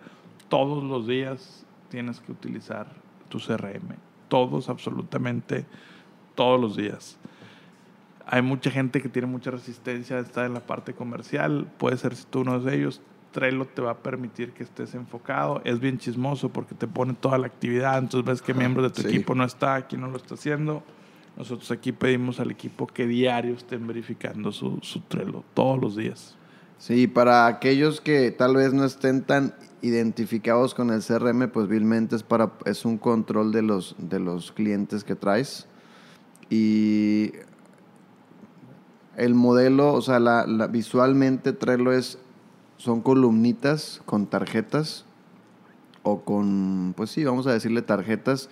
todos 0.49 0.83
los 0.83 1.07
días 1.07 1.67
tienes 1.91 2.21
que 2.21 2.33
utilizar 2.33 2.87
tu 3.29 3.38
CRM. 3.38 3.97
Todos, 4.29 4.71
absolutamente, 4.71 5.67
todos 6.35 6.59
los 6.61 6.77
días. 6.77 7.19
Hay 8.30 8.42
mucha 8.42 8.70
gente 8.70 9.00
que 9.00 9.08
tiene 9.08 9.26
mucha 9.26 9.50
resistencia 9.50 10.16
a 10.16 10.20
estar 10.20 10.44
en 10.44 10.52
la 10.52 10.61
parte 10.61 10.92
comercial. 10.92 11.66
Puede 11.78 11.97
ser 11.97 12.14
si 12.14 12.25
tú 12.26 12.40
uno 12.40 12.61
de 12.61 12.76
ellos. 12.76 13.00
Trello 13.32 13.64
te 13.66 13.80
va 13.80 13.92
a 13.92 13.97
permitir 13.99 14.52
que 14.52 14.62
estés 14.62 14.94
enfocado. 14.94 15.62
Es 15.64 15.80
bien 15.80 15.99
chismoso 15.99 16.50
porque 16.50 16.75
te 16.75 16.87
pone 16.87 17.14
toda 17.14 17.38
la 17.38 17.47
actividad, 17.47 17.99
entonces 17.99 18.26
ves 18.26 18.42
que 18.42 18.52
miembro 18.54 18.82
de 18.82 18.90
tu 18.90 19.02
Sí. 19.02 19.08
equipo 19.08 19.35
no 19.35 19.44
está, 19.44 19.76
aquí 19.76 19.97
no 19.97 20.08
lo 20.08 20.16
está 20.18 20.35
haciendo. 20.35 20.82
Nosotros 21.37 21.70
aquí 21.70 21.92
pedimos 21.92 22.38
al 22.40 22.50
equipo 22.50 22.87
que 22.87 23.06
diario 23.06 23.54
estén 23.54 23.87
verificando 23.87 24.50
su, 24.52 24.78
su 24.82 25.00
Trello, 25.00 25.44
todos 25.54 25.80
los 25.80 25.97
días. 25.97 26.37
Sí, 26.78 27.06
para 27.06 27.47
aquellos 27.47 28.00
que 28.00 28.30
tal 28.30 28.56
vez 28.56 28.73
no 28.75 28.85
estén 28.85 29.23
tan 29.23 29.54
identificados 29.82 30.75
con 30.75 30.90
el 30.90 31.02
CRM, 31.02 31.49
pues 31.50 31.66
vilmente 31.68 32.14
es 32.16 32.23
para 32.23 32.52
es 32.66 32.85
un 32.85 32.99
control 32.99 33.52
de 33.52 33.62
los 33.62 33.94
de 33.99 34.20
los 34.20 34.52
clientes 34.52 35.02
que 35.04 35.14
traes 35.16 35.66
y 36.50 37.32
el 39.19 39.35
modelo, 39.35 39.93
o 39.93 40.01
sea, 40.01 40.19
la, 40.21 40.47
la- 40.47 40.67
visualmente 40.69 41.53
Trello 41.53 41.93
es 41.93 42.19
son 42.79 43.01
columnitas 43.03 44.01
con 44.07 44.27
tarjetas 44.27 45.05
o 46.03 46.21
con, 46.21 46.95
pues 46.97 47.11
sí, 47.11 47.25
vamos 47.25 47.47
a 47.47 47.53
decirle 47.53 47.83
tarjetas, 47.83 48.49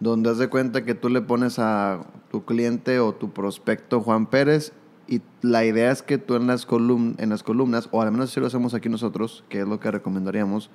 donde 0.00 0.30
haz 0.30 0.38
de 0.38 0.48
cuenta 0.48 0.84
que 0.84 0.94
tú 0.94 1.08
le 1.08 1.20
pones 1.20 1.58
a 1.58 2.06
tu 2.30 2.44
cliente 2.44 3.00
o 3.00 3.12
tu 3.14 3.30
prospecto 3.32 4.00
Juan 4.00 4.26
Pérez 4.26 4.72
y 5.08 5.20
la 5.42 5.64
idea 5.64 5.90
es 5.90 6.02
que 6.02 6.16
tú 6.18 6.34
en 6.36 6.46
las, 6.46 6.64
colum 6.66 7.14
en 7.18 7.28
las 7.30 7.42
columnas, 7.42 7.88
o 7.90 8.00
al 8.00 8.10
menos 8.12 8.30
si 8.30 8.40
lo 8.40 8.46
hacemos 8.46 8.72
aquí 8.74 8.88
nosotros, 8.88 9.44
que 9.48 9.60
es 9.60 9.68
lo 9.68 9.80
que 9.80 9.90
recomendaríamos, 9.90 10.70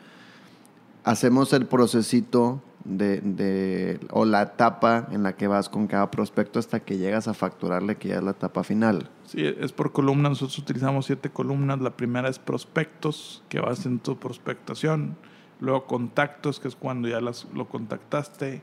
hacemos 1.09 1.53
el 1.53 1.65
procesito 1.65 2.61
de, 2.85 3.19
de- 3.21 3.99
o 4.11 4.25
la 4.25 4.41
etapa 4.43 5.07
en 5.11 5.23
la 5.23 5.35
que 5.35 5.47
vas 5.47 5.67
con 5.69 5.87
cada 5.87 6.09
prospecto 6.11 6.59
hasta 6.59 6.79
que 6.79 6.97
llegas 6.97 7.27
a 7.27 7.33
facturarle, 7.33 7.97
que 7.97 8.09
ya 8.09 8.17
es 8.17 8.23
la 8.23 8.31
etapa 8.31 8.63
final. 8.63 9.09
Sí, 9.25 9.43
es 9.45 9.71
por 9.71 9.91
columna. 9.91 10.29
Nosotros 10.29 10.57
utilizamos 10.59 11.05
siete 11.07 11.29
columnas. 11.29 11.79
La 11.81 11.91
primera 11.97 12.29
es 12.29 12.39
prospectos, 12.39 13.43
que 13.49 13.59
vas 13.59 13.85
en 13.85 13.99
tu 13.99 14.17
prospectación. 14.17 15.15
Luego 15.59 15.85
contactos, 15.87 16.59
que 16.59 16.67
es 16.67 16.75
cuando 16.75 17.07
ya 17.09 17.19
las, 17.21 17.45
lo 17.53 17.67
contactaste. 17.67 18.61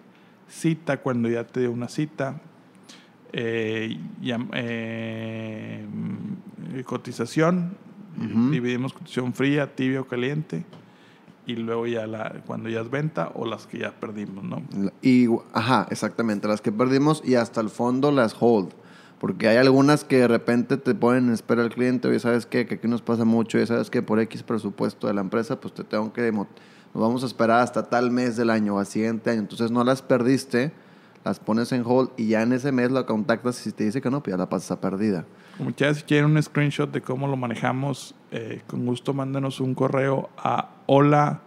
Cita, 0.48 0.98
cuando 1.02 1.28
ya 1.28 1.44
te 1.44 1.60
dio 1.60 1.70
una 1.72 1.88
cita. 1.88 2.40
Eh, 3.32 3.98
llam- 4.22 4.50
eh, 4.54 5.84
mm, 5.92 6.80
cotización. 6.84 7.76
Dividimos 8.50 8.94
cotización 8.94 9.34
fría, 9.34 9.74
tibia 9.76 10.00
o 10.00 10.06
caliente. 10.06 10.64
Y 11.46 11.56
luego 11.56 11.86
ya 11.86 12.06
la, 12.06 12.42
cuando 12.44 12.68
ya 12.68 12.80
es 12.80 12.90
venta 12.90 13.30
o 13.34 13.46
las 13.46 13.66
que 13.66 13.78
ya 13.78 13.92
perdimos, 13.92 14.42
¿no? 14.42 14.62
Y, 15.00 15.28
ajá, 15.52 15.86
exactamente, 15.90 16.48
las 16.48 16.60
que 16.60 16.72
perdimos 16.72 17.22
y 17.24 17.36
hasta 17.36 17.60
el 17.60 17.70
fondo 17.70 18.10
las 18.10 18.36
hold. 18.38 18.70
Porque 19.20 19.48
hay 19.48 19.56
algunas 19.56 20.04
que 20.04 20.18
de 20.18 20.28
repente 20.28 20.76
te 20.76 20.94
ponen 20.94 21.28
en 21.28 21.32
espera 21.32 21.62
al 21.62 21.70
cliente, 21.70 22.08
oye, 22.08 22.18
¿sabes 22.18 22.44
qué? 22.46 22.66
Que 22.66 22.74
aquí 22.74 22.88
nos 22.88 23.00
pasa 23.00 23.24
mucho, 23.24 23.58
y 23.58 23.66
sabes 23.66 23.88
que 23.90 24.02
por 24.02 24.20
X 24.20 24.42
presupuesto 24.42 25.06
de 25.06 25.14
la 25.14 25.22
empresa, 25.22 25.60
pues 25.60 25.72
te 25.72 25.84
tengo 25.84 26.12
que... 26.12 26.30
Nos 26.32 26.46
vamos 26.94 27.22
a 27.22 27.26
esperar 27.26 27.60
hasta 27.60 27.84
tal 27.84 28.10
mes 28.10 28.36
del 28.36 28.50
año 28.50 28.74
o 28.74 28.78
al 28.78 28.86
siguiente 28.86 29.30
año. 29.30 29.40
Entonces 29.40 29.70
no 29.70 29.84
las 29.84 30.02
perdiste, 30.02 30.72
las 31.24 31.38
pones 31.38 31.70
en 31.72 31.82
hold 31.84 32.10
y 32.16 32.28
ya 32.28 32.42
en 32.42 32.52
ese 32.52 32.72
mes 32.72 32.90
la 32.90 33.06
contactas 33.06 33.60
y 33.60 33.64
si 33.64 33.72
te 33.72 33.84
dice 33.84 34.00
que 34.00 34.10
no, 34.10 34.22
pues 34.22 34.32
ya 34.32 34.38
la 34.38 34.48
pasas 34.48 34.70
a 34.70 34.80
perdida. 34.80 35.24
Como 35.58 35.70
ya 35.70 35.92
si 35.94 36.02
quieren 36.02 36.30
un 36.30 36.42
screenshot 36.42 36.90
de 36.90 37.00
cómo 37.00 37.28
lo 37.28 37.36
manejamos, 37.36 38.14
eh, 38.30 38.62
con 38.66 38.84
gusto 38.84 39.14
mándenos 39.14 39.60
un 39.60 39.75
correo 39.75 40.28
a 40.36 40.70
hola 40.86 41.40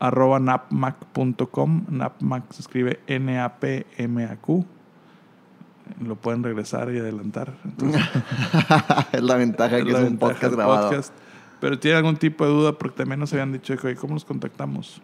arroba 0.00 0.40
napmac.com. 0.40 1.84
Napmac 1.88 2.50
se 2.52 2.62
escribe 2.62 3.00
N-A-P-M-A-Q. 3.06 4.66
Lo 6.00 6.16
pueden 6.16 6.42
regresar 6.42 6.92
y 6.92 6.98
adelantar. 6.98 7.52
Entonces, 7.64 8.02
es 9.12 9.22
la 9.22 9.36
ventaja 9.36 9.78
es 9.78 9.84
que 9.84 9.92
la 9.92 10.00
es 10.00 10.10
un 10.10 10.18
podcast 10.18 10.54
grabado. 10.54 10.88
podcast. 10.88 11.14
Pero 11.60 11.78
tienen 11.78 11.98
algún 11.98 12.16
tipo 12.16 12.44
de 12.44 12.50
duda, 12.50 12.72
porque 12.72 12.96
también 12.96 13.20
nos 13.20 13.32
habían 13.32 13.52
dicho, 13.52 13.74
¿cómo 14.00 14.14
nos 14.14 14.24
contactamos? 14.24 15.00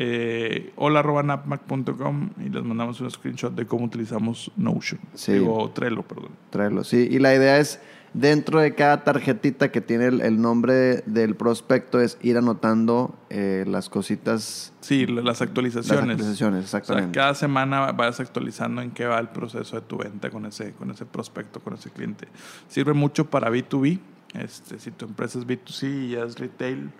Eh, 0.00 0.72
hola 0.76 1.02
napmac.com 1.24 2.30
y 2.38 2.50
les 2.50 2.62
mandamos 2.62 3.00
un 3.00 3.10
screenshot 3.10 3.52
de 3.52 3.66
cómo 3.66 3.84
utilizamos 3.84 4.52
Notion. 4.56 5.00
Sí. 5.14 5.32
Digo, 5.32 5.70
Trello, 5.74 6.02
perdón. 6.02 6.28
Traerlo, 6.50 6.84
sí. 6.84 7.08
Y 7.10 7.18
la 7.18 7.34
idea 7.34 7.58
es, 7.58 7.80
dentro 8.14 8.60
de 8.60 8.76
cada 8.76 9.02
tarjetita 9.02 9.72
que 9.72 9.80
tiene 9.80 10.06
el, 10.06 10.20
el 10.20 10.40
nombre 10.40 11.02
del 11.06 11.34
prospecto, 11.34 12.00
es 12.00 12.16
ir 12.22 12.36
anotando 12.38 13.18
eh, 13.28 13.64
las 13.66 13.88
cositas, 13.88 14.72
Sí, 14.82 15.04
la- 15.04 15.16
las 15.16 15.24
las 15.24 15.42
actualizaciones. 15.42 16.00
actualizaciones, 16.12 16.64
O 16.66 16.68
sea, 16.68 16.78
exactamente. 16.78 17.18
cada 17.18 17.34
semana 17.34 17.90
vas 17.90 18.20
actualizando 18.20 18.80
en 18.82 18.92
qué 18.92 19.04
va 19.06 19.18
el 19.18 19.30
proceso 19.30 19.74
de 19.74 19.82
tu 19.82 19.98
venta 19.98 20.30
con 20.30 20.46
ese, 20.46 20.74
con 20.74 20.92
ese 20.92 21.06
prospecto, 21.06 21.58
con 21.58 21.74
ese 21.74 21.90
cliente. 21.90 22.28
Sirve 22.68 22.92
mucho 22.92 23.28
para 23.28 23.50
B2B. 23.50 23.98
Este, 24.34 24.78
si 24.78 24.92
tu 24.92 25.06
empresa 25.06 25.40
es 25.40 25.46
B2C 25.46 26.04
y 26.04 26.10
ya 26.10 26.22
es 26.22 26.38
retail, 26.38 26.90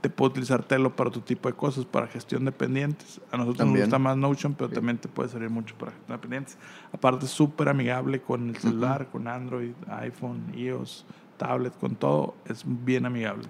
te 0.00 0.08
puede 0.08 0.30
utilizar 0.30 0.64
Telo 0.64 0.96
para 0.96 1.08
otro 1.08 1.22
tipo 1.22 1.48
de 1.48 1.54
cosas, 1.54 1.84
para 1.84 2.06
gestión 2.06 2.44
de 2.44 2.52
pendientes. 2.52 3.20
A 3.30 3.36
nosotros 3.36 3.58
También. 3.58 3.80
nos 3.80 3.86
gusta 3.88 3.98
más 3.98 4.16
Notion, 4.16 4.54
pero 4.54 4.70
también 4.70 4.98
te 4.98 5.08
puede 5.08 5.28
servir 5.28 5.50
mucho 5.50 5.74
para 5.76 5.92
gestión 5.92 6.16
de 6.16 6.20
pendientes. 6.20 6.58
Aparte, 6.92 7.26
es 7.26 7.30
súper 7.30 7.68
amigable 7.68 8.20
con 8.20 8.48
el 8.48 8.56
celular, 8.56 9.08
con 9.12 9.28
Android, 9.28 9.72
iPhone, 9.88 10.52
iOS, 10.56 11.04
tablet, 11.36 11.76
con 11.78 11.96
todo. 11.96 12.34
Es 12.46 12.64
bien 12.66 13.04
amigable. 13.04 13.44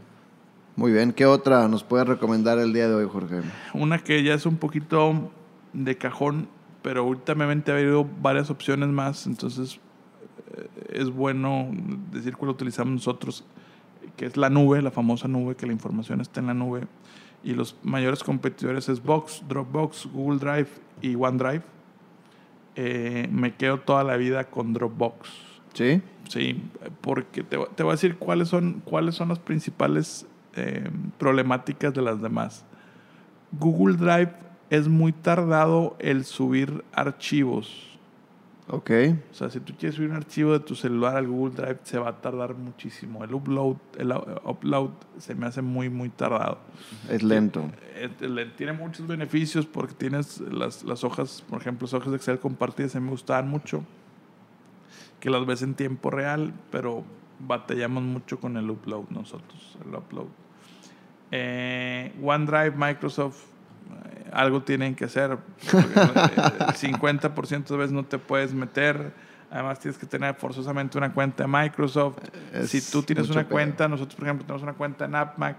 Muy 0.77 0.93
bien, 0.93 1.13
¿qué 1.13 1.27
otra 1.27 1.69
nos 1.69 1.85
puede 1.85 2.05
recomendar 2.05 2.59
el 2.59 2.73
día 2.73 2.89
de 2.89 2.95
hoy, 2.95 3.09
Jorge? 3.11 3.43
Una 3.75 3.99
que 3.99 4.23
ya 4.23 4.35
es 4.35 4.47
un 4.47 4.57
poquito 4.57 5.31
de 5.73 5.97
cajón, 5.99 6.49
pero 6.83 7.05
últimamente 7.05 7.71
ha 7.71 7.77
habido 7.77 8.07
varias 8.23 8.51
opciones 8.51 8.89
más, 8.89 9.27
entonces 9.27 9.79
eh, 10.57 10.69
es 10.95 11.11
bueno 11.11 11.69
decir 12.11 12.37
cuál 12.37 12.53
utilizamos 12.53 12.95
nosotros, 12.95 13.45
que 14.17 14.27
es 14.27 14.37
la 14.37 14.51
nube, 14.51 14.83
la 14.83 14.91
famosa 14.91 15.29
nube, 15.29 15.57
que 15.57 15.67
la 15.67 15.73
información 15.73 16.21
está 16.21 16.41
en 16.41 16.47
la 16.47 16.55
nube. 16.55 16.87
Y 17.43 17.55
los 17.55 17.77
mayores 17.83 18.23
competidores 18.23 18.89
es 18.89 19.03
Box, 19.03 19.43
Dropbox, 19.49 20.09
Google 20.13 20.39
Drive 20.39 20.69
y 21.01 21.15
OneDrive. 21.15 21.63
Eh, 22.77 23.29
me 23.33 23.55
quedo 23.55 23.81
toda 23.81 24.05
la 24.05 24.17
vida 24.17 24.45
con 24.45 24.73
Dropbox. 24.73 25.29
¿Sí? 25.73 26.03
Sí, 26.29 26.63
porque 27.01 27.43
te, 27.43 27.57
te 27.75 27.83
voy 27.83 27.91
a 27.91 27.95
decir 27.95 28.17
cuáles 28.17 28.49
son, 28.49 28.83
cuáles 28.85 29.15
son 29.15 29.29
las 29.29 29.39
principales 29.39 30.27
eh, 30.57 30.91
problemáticas 31.19 31.95
de 31.95 32.03
las 32.03 32.21
demás. 32.21 32.65
Google 33.53 33.97
Drive 33.97 34.33
es 34.69 34.89
muy 34.89 35.13
tardado 35.13 35.97
el 35.99 36.25
subir 36.25 36.85
archivos. 36.93 37.90
Ok. 38.73 38.91
O 39.33 39.35
sea, 39.35 39.51
si 39.51 39.59
tú 39.59 39.75
quieres 39.77 39.97
subir 39.97 40.11
un 40.11 40.17
archivo 40.17 40.53
de 40.53 40.61
tu 40.61 40.77
celular 40.77 41.17
al 41.17 41.27
Google 41.27 41.55
Drive, 41.57 41.79
se 41.83 41.99
va 41.99 42.11
a 42.11 42.21
tardar 42.21 42.55
muchísimo. 42.55 43.25
El 43.25 43.35
upload, 43.35 43.77
el 43.99 44.13
uh, 44.13 44.49
upload 44.49 44.91
se 45.19 45.35
me 45.35 45.47
hace 45.47 45.61
muy, 45.61 45.91
muy 45.91 46.09
tardado. 46.09 46.59
Es 47.09 47.25
lento. 47.25 47.69
Eh, 47.97 48.51
Tiene 48.57 48.73
muchos 48.73 49.09
beneficios 49.09 49.67
porque 49.67 49.95
tienes 49.95 50.41
las, 50.41 50.85
las 50.85 51.03
hojas, 51.03 51.45
por 51.51 51.61
ejemplo, 51.61 51.87
las 51.87 51.95
hojas 51.95 52.11
de 52.11 52.17
Excel 52.17 52.39
compartidas, 52.39 52.95
mí 52.95 53.01
me 53.01 53.11
gustaban 53.11 53.49
mucho, 53.49 53.83
que 55.19 55.31
las 55.31 55.45
ves 55.47 55.63
en 55.63 55.75
tiempo 55.75 56.11
real, 56.11 56.55
pero 56.71 57.03
batallamos 57.41 58.05
mucho 58.05 58.39
con 58.39 58.57
el 58.57 58.71
upload 58.71 59.11
nosotros, 59.11 59.77
el 59.85 59.95
upload. 59.97 60.29
Eh, 61.33 62.13
OneDrive, 62.23 62.73
Microsoft, 62.77 63.50
algo 64.33 64.63
tienen 64.63 64.95
que 64.95 65.05
hacer. 65.07 65.33
eh, 65.33 65.39
El 65.73 66.75
50% 66.75 67.65
de 67.69 67.77
veces 67.77 67.93
no 67.93 68.05
te 68.05 68.19
puedes 68.19 68.53
meter. 68.55 69.13
Además 69.51 69.81
tienes 69.81 69.99
que 69.99 70.07
tener 70.07 70.35
forzosamente 70.37 70.97
una 70.97 71.13
cuenta 71.13 71.43
de 71.45 71.49
Microsoft. 71.49 72.19
Es 72.53 72.71
si 72.71 72.81
tú 72.81 73.03
tienes 73.03 73.29
una 73.31 73.47
cuenta, 73.47 73.89
nosotros 73.89 74.15
por 74.15 74.25
ejemplo 74.25 74.47
tenemos 74.47 74.63
una 74.63 74.75
cuenta 74.75 75.07
en 75.07 75.15
AppMac 75.17 75.57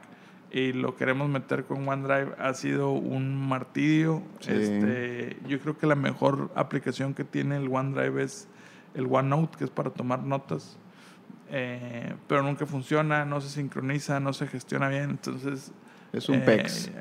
y 0.54 0.74
lo 0.74 0.96
queremos 0.96 1.30
meter 1.30 1.66
con 1.66 1.88
OneDrive, 1.88 2.36
ha 2.40 2.54
sido 2.54 2.92
un 2.92 3.36
martirio. 3.36 4.22
Sí. 4.40 4.52
Este, 4.52 5.38
yo 5.48 5.60
creo 5.60 5.78
que 5.78 5.88
la 5.88 5.96
mejor 5.96 6.52
aplicación 6.56 7.14
que 7.14 7.24
tiene 7.26 7.58
el 7.58 7.68
OneDrive 7.68 8.24
es 8.24 8.48
el 8.94 9.08
OneNote, 9.10 9.58
que 9.58 9.64
es 9.66 9.70
para 9.70 9.90
tomar 9.90 10.24
notas. 10.24 10.78
Eh, 11.50 12.14
pero 12.28 12.44
nunca 12.44 12.66
funciona, 12.66 13.26
no 13.26 13.42
se 13.42 13.50
sincroniza, 13.50 14.20
no 14.22 14.32
se 14.32 14.48
gestiona 14.48 14.88
bien. 14.88 15.10
Entonces, 15.10 15.72
Es 16.14 16.30
un 16.30 16.36
eh, 16.36 16.40
PEX. 16.46 16.92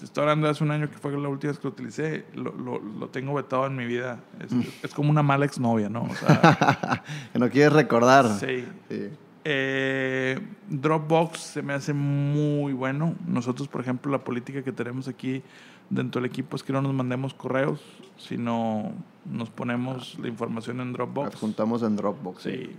Te 0.00 0.06
estoy 0.06 0.22
hablando 0.22 0.46
de 0.46 0.50
hace 0.52 0.64
un 0.64 0.70
año 0.72 0.90
que 0.90 0.98
fue 0.98 1.12
la 1.16 1.28
última 1.28 1.52
vez 1.52 1.58
que 1.60 1.68
lo 1.68 1.70
utilicé. 1.72 2.24
Lo, 2.34 2.52
lo, 2.52 2.78
lo 2.80 3.08
tengo 3.08 3.34
vetado 3.34 3.66
en 3.66 3.76
mi 3.76 3.86
vida. 3.86 4.18
Es, 4.40 4.50
Mm. 4.52 4.62
es 4.82 4.92
como 4.94 5.10
una 5.10 5.22
mala 5.22 5.44
exnovia, 5.46 5.88
¿no? 5.88 6.02
O 6.02 6.14
sea, 6.14 7.02
que 7.32 7.38
no 7.38 7.48
quieres 7.50 7.72
recordar. 7.72 8.26
sí. 8.38 8.66
Sí. 8.88 9.08
Eh, 9.44 10.38
Dropbox 10.68 11.38
se 11.38 11.62
me 11.62 11.72
hace 11.72 11.92
muy 11.94 12.72
bueno. 12.74 13.14
Nosotros, 13.26 13.68
por 13.68 13.80
ejemplo, 13.80 14.12
la 14.12 14.18
política 14.22 14.62
que 14.62 14.70
tenemos 14.72 15.08
aquí 15.08 15.42
dentro 15.88 16.20
del 16.20 16.30
equipo 16.30 16.56
es 16.56 16.62
que 16.62 16.72
no 16.74 16.82
nos 16.82 16.92
mandemos 16.92 17.32
correos, 17.32 17.80
sino 18.18 18.92
nos 19.24 19.48
ponemos 19.48 20.18
la 20.20 20.28
información 20.28 20.80
en 20.80 20.92
Dropbox. 20.92 21.34
Adjuntamos 21.36 21.82
en 21.82 21.96
Dropbox. 21.96 22.42
Sí, 22.42 22.50
eh, 22.50 22.76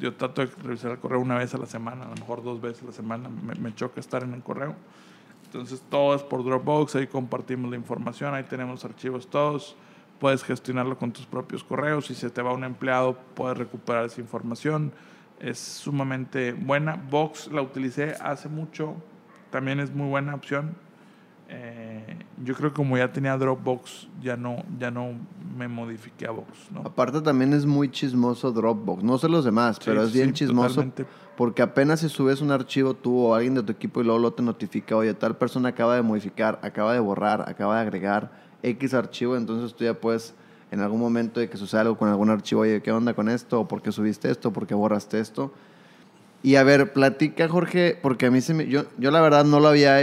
yo 0.00 0.14
trato 0.14 0.40
de 0.44 0.50
revisar 0.62 0.92
el 0.92 0.98
correo 0.98 1.20
una 1.20 1.36
vez 1.36 1.54
a 1.54 1.58
la 1.58 1.66
semana, 1.66 2.04
a 2.06 2.08
lo 2.08 2.14
mejor 2.14 2.42
dos 2.42 2.60
veces 2.62 2.82
a 2.82 2.86
la 2.86 2.92
semana. 2.92 3.28
Me, 3.28 3.54
me 3.56 3.74
choca 3.74 4.00
estar 4.00 4.22
en 4.22 4.32
el 4.32 4.42
correo. 4.42 4.74
Entonces 5.54 5.84
todo 5.88 6.16
es 6.16 6.22
por 6.24 6.42
Dropbox, 6.42 6.96
ahí 6.96 7.06
compartimos 7.06 7.70
la 7.70 7.76
información, 7.76 8.34
ahí 8.34 8.42
tenemos 8.42 8.84
archivos 8.84 9.28
todos. 9.28 9.76
Puedes 10.18 10.42
gestionarlo 10.42 10.98
con 10.98 11.12
tus 11.12 11.26
propios 11.26 11.62
correos. 11.62 12.06
Si 12.06 12.16
se 12.16 12.28
te 12.28 12.42
va 12.42 12.52
un 12.52 12.64
empleado, 12.64 13.16
puedes 13.34 13.56
recuperar 13.56 14.04
esa 14.04 14.20
información. 14.20 14.92
es 15.38 15.60
sumamente 15.60 16.54
buena. 16.54 16.96
Box 16.96 17.52
la 17.52 17.62
utilicé 17.62 18.16
hace 18.20 18.48
mucho, 18.48 18.96
también 19.50 19.78
es 19.78 19.94
muy 19.94 20.08
buena 20.08 20.34
opción. 20.34 20.74
Eh, 21.48 22.16
yo 22.42 22.54
creo 22.54 22.70
que 22.70 22.76
como 22.76 22.96
ya 22.96 23.12
tenía 23.12 23.36
Dropbox, 23.36 24.08
ya 24.22 24.36
no, 24.36 24.64
ya 24.78 24.90
no 24.90 25.12
me 25.56 25.68
modifiqué 25.68 26.26
a 26.26 26.30
Box. 26.30 26.48
¿no? 26.72 26.80
Aparte 26.80 27.20
también 27.20 27.52
es 27.52 27.66
muy 27.66 27.90
chismoso 27.90 28.50
Dropbox. 28.52 29.02
No 29.02 29.18
sé 29.18 29.28
los 29.28 29.44
demás, 29.44 29.78
pero 29.84 30.02
es 30.02 30.12
bien 30.12 30.28
sí, 30.28 30.44
chismoso. 30.44 30.68
totalmente. 30.68 31.06
Porque 31.36 31.62
apenas 31.62 32.00
si 32.00 32.08
subes 32.08 32.40
un 32.40 32.50
archivo 32.50 32.94
tú 32.94 33.18
o 33.18 33.34
alguien 33.34 33.54
de 33.54 33.62
tu 33.62 33.72
equipo 33.72 34.00
y 34.00 34.04
luego 34.04 34.20
lo 34.20 34.32
te 34.32 34.42
notifica, 34.42 34.96
oye, 34.96 35.14
tal 35.14 35.36
persona 35.36 35.70
acaba 35.70 35.96
de 35.96 36.02
modificar, 36.02 36.60
acaba 36.62 36.92
de 36.92 37.00
borrar, 37.00 37.48
acaba 37.48 37.76
de 37.76 37.82
agregar 37.82 38.30
X 38.62 38.94
archivo, 38.94 39.36
entonces 39.36 39.74
tú 39.74 39.84
ya 39.84 39.94
puedes 39.94 40.34
en 40.70 40.80
algún 40.80 41.00
momento 41.00 41.40
de 41.40 41.48
que 41.48 41.56
suceda 41.56 41.82
algo 41.82 41.96
con 41.96 42.08
algún 42.08 42.30
archivo, 42.30 42.62
oye, 42.62 42.82
¿qué 42.82 42.92
onda 42.92 43.14
con 43.14 43.28
esto? 43.28 43.60
¿O 43.60 43.68
por 43.68 43.82
qué 43.82 43.92
subiste 43.92 44.30
esto? 44.30 44.52
¿Por 44.52 44.66
qué 44.66 44.74
borraste 44.74 45.18
esto? 45.20 45.52
Y 46.42 46.56
a 46.56 46.62
ver, 46.62 46.92
platica 46.92 47.48
Jorge, 47.48 47.98
porque 48.00 48.26
a 48.26 48.30
mí 48.30 48.40
se 48.40 48.54
me, 48.54 48.66
yo, 48.66 48.84
yo 48.98 49.10
la 49.10 49.20
verdad 49.20 49.44
no 49.44 49.60
lo 49.60 49.68
había 49.68 50.02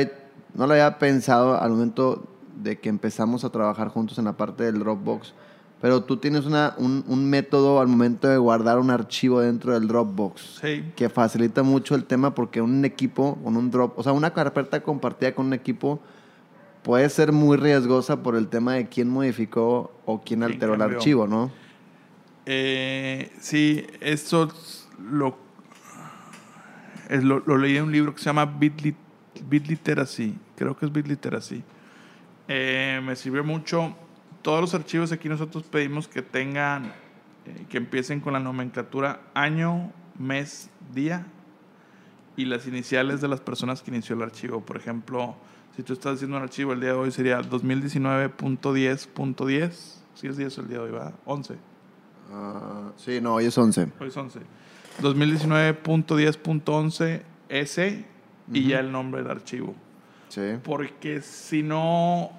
no 0.53 0.67
lo 0.67 0.73
había 0.73 0.97
pensado 0.99 1.59
al 1.61 1.71
momento 1.71 2.27
de 2.61 2.79
que 2.79 2.89
empezamos 2.89 3.43
a 3.43 3.49
trabajar 3.49 3.87
juntos 3.89 4.17
en 4.19 4.25
la 4.25 4.33
parte 4.33 4.63
del 4.63 4.79
Dropbox. 4.79 5.33
Pero 5.81 6.03
tú 6.03 6.17
tienes 6.17 6.45
una, 6.45 6.75
un, 6.77 7.03
un 7.07 7.27
método 7.27 7.79
al 7.81 7.87
momento 7.87 8.27
de 8.27 8.37
guardar 8.37 8.77
un 8.77 8.91
archivo 8.91 9.39
dentro 9.39 9.73
del 9.73 9.87
Dropbox 9.87 10.59
Sí. 10.61 10.83
que 10.95 11.09
facilita 11.09 11.63
mucho 11.63 11.95
el 11.95 12.03
tema 12.05 12.35
porque 12.35 12.61
un 12.61 12.85
equipo 12.85 13.35
con 13.43 13.57
un 13.57 13.71
drop, 13.71 13.97
o 13.97 14.03
sea, 14.03 14.11
una 14.11 14.31
carpeta 14.31 14.83
compartida 14.83 15.33
con 15.33 15.47
un 15.47 15.53
equipo 15.53 15.99
puede 16.83 17.09
ser 17.09 17.31
muy 17.31 17.57
riesgosa 17.57 18.21
por 18.21 18.35
el 18.35 18.47
tema 18.47 18.73
de 18.75 18.89
quién 18.89 19.09
modificó 19.09 19.91
o 20.05 20.21
quién 20.21 20.41
¿Quién 20.41 20.43
alteró 20.43 20.75
el 20.75 20.81
archivo, 20.83 21.25
¿no? 21.25 21.49
Eh, 22.45 23.31
sí, 23.39 23.85
eso 24.01 24.43
es 24.45 24.87
lo, 24.99 25.35
es 27.09 27.23
lo, 27.23 27.39
lo 27.39 27.57
leí 27.57 27.77
en 27.77 27.85
un 27.85 27.91
libro 27.91 28.13
que 28.13 28.19
se 28.19 28.25
llama 28.25 28.45
Bit, 28.45 28.95
Bit 29.47 29.67
Literacy. 29.67 30.37
Creo 30.55 30.75
que 30.75 30.85
es 30.85 30.91
Bit 30.91 31.07
Literacy. 31.07 31.63
Eh, 32.47 33.01
me 33.03 33.15
sirvió 33.15 33.43
mucho. 33.43 33.95
Todos 34.41 34.61
los 34.61 34.73
archivos 34.73 35.11
aquí 35.11 35.29
nosotros 35.29 35.63
pedimos 35.63 36.07
que 36.07 36.21
tengan, 36.21 36.93
eh, 37.45 37.65
que 37.69 37.77
empiecen 37.77 38.19
con 38.19 38.33
la 38.33 38.39
nomenclatura 38.39 39.21
año, 39.33 39.91
mes, 40.17 40.69
día 40.93 41.25
y 42.35 42.45
las 42.45 42.67
iniciales 42.67 43.21
de 43.21 43.27
las 43.27 43.41
personas 43.41 43.81
que 43.81 43.91
inició 43.91 44.15
el 44.15 44.23
archivo. 44.23 44.61
Por 44.61 44.77
ejemplo, 44.77 45.35
si 45.75 45.83
tú 45.83 45.93
estás 45.93 46.15
haciendo 46.15 46.37
un 46.37 46.43
archivo 46.43 46.73
el 46.73 46.79
día 46.79 46.89
de 46.89 46.95
hoy 46.95 47.11
sería 47.11 47.39
2019.10.10. 47.41 49.71
Si 50.15 50.27
es 50.27 50.37
10 50.37 50.57
el 50.57 50.67
día 50.67 50.79
de 50.79 50.83
hoy, 50.83 50.91
va 50.91 51.13
11. 51.25 51.55
Ah, 52.31 52.91
sí, 52.97 53.21
no, 53.21 53.35
hoy 53.35 53.45
es 53.45 53.57
11. 53.57 53.91
Hoy 53.99 54.07
es 54.07 54.17
11. 54.17 54.39
2019.10.11 55.01 57.21
S 57.49 58.05
y 58.51 58.67
ya 58.67 58.79
el 58.79 58.91
nombre 58.91 59.21
del 59.21 59.31
archivo. 59.31 59.75
Sí. 60.29 60.57
Porque 60.63 61.21
si 61.21 61.63
no, 61.63 62.31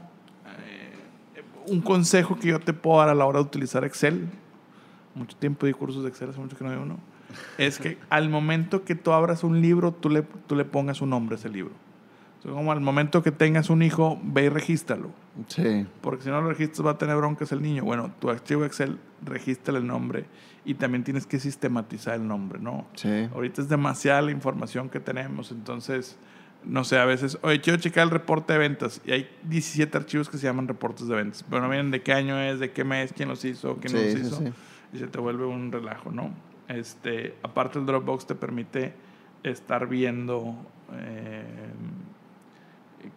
eh, 0.66 1.42
un 1.66 1.80
consejo 1.80 2.38
que 2.38 2.48
yo 2.48 2.60
te 2.60 2.72
puedo 2.72 2.98
dar 2.98 3.08
a 3.08 3.14
la 3.14 3.26
hora 3.26 3.38
de 3.38 3.44
utilizar 3.44 3.84
Excel, 3.84 4.28
mucho 5.14 5.36
tiempo 5.36 5.66
di 5.66 5.72
cursos 5.72 6.02
de 6.02 6.08
Excel, 6.08 6.30
hace 6.30 6.40
mucho 6.40 6.56
que 6.56 6.64
no 6.64 6.70
hay 6.70 6.78
uno, 6.78 6.98
es 7.58 7.78
que 7.78 7.98
al 8.10 8.28
momento 8.28 8.84
que 8.84 8.94
tú 8.94 9.12
abras 9.12 9.44
un 9.44 9.60
libro, 9.60 9.92
tú 9.92 10.10
le, 10.10 10.22
tú 10.22 10.56
le 10.56 10.64
pongas 10.64 11.00
un 11.00 11.10
nombre 11.10 11.36
a 11.36 11.38
ese 11.38 11.48
libro. 11.48 11.72
Entonces, 12.42 12.58
como 12.58 12.72
al 12.72 12.80
momento 12.80 13.22
que 13.22 13.30
tengas 13.30 13.70
un 13.70 13.82
hijo, 13.82 14.18
ve 14.24 14.46
y 14.46 14.48
regístralo. 14.48 15.10
Sí. 15.46 15.86
Porque 16.00 16.24
si 16.24 16.28
no 16.28 16.40
lo 16.40 16.48
registras 16.48 16.84
va 16.84 16.90
a 16.90 16.98
tener 16.98 17.16
broncas 17.16 17.52
el 17.52 17.62
niño. 17.62 17.84
Bueno, 17.84 18.12
tu 18.18 18.30
archivo 18.30 18.64
Excel, 18.64 18.98
registra 19.24 19.78
el 19.78 19.86
nombre 19.86 20.24
y 20.64 20.74
también 20.74 21.04
tienes 21.04 21.24
que 21.24 21.38
sistematizar 21.38 22.14
el 22.14 22.26
nombre, 22.26 22.58
¿no? 22.58 22.84
Sí. 22.94 23.28
Ahorita 23.32 23.62
es 23.62 23.68
demasiada 23.68 24.22
la 24.22 24.32
información 24.32 24.88
que 24.88 24.98
tenemos, 24.98 25.52
entonces, 25.52 26.18
no 26.64 26.82
sé, 26.82 26.98
a 26.98 27.04
veces, 27.04 27.38
oye, 27.42 27.60
quiero 27.60 27.78
checar 27.78 28.04
el 28.04 28.10
reporte 28.10 28.54
de 28.54 28.58
ventas 28.58 29.00
y 29.04 29.12
hay 29.12 29.28
17 29.44 29.96
archivos 29.96 30.28
que 30.28 30.36
se 30.36 30.44
llaman 30.48 30.66
reportes 30.66 31.06
de 31.06 31.14
ventas, 31.14 31.44
pero 31.48 31.62
no 31.62 31.68
vienen 31.68 31.92
de 31.92 32.02
qué 32.02 32.12
año 32.12 32.40
es, 32.40 32.58
de 32.58 32.72
qué 32.72 32.82
mes, 32.82 33.12
quién 33.12 33.28
los 33.28 33.44
hizo, 33.44 33.76
quién 33.76 33.90
Sí, 33.90 33.96
los 33.96 34.12
sí, 34.12 34.20
hizo, 34.20 34.36
sí. 34.38 34.52
y 34.94 34.98
se 34.98 35.06
te 35.06 35.20
vuelve 35.20 35.46
un 35.46 35.70
relajo, 35.70 36.10
¿no? 36.10 36.32
Este, 36.66 37.36
aparte 37.44 37.78
el 37.78 37.86
Dropbox 37.86 38.26
te 38.26 38.34
permite 38.34 38.94
estar 39.42 39.88
viendo 39.88 40.56
eh, 40.92 41.44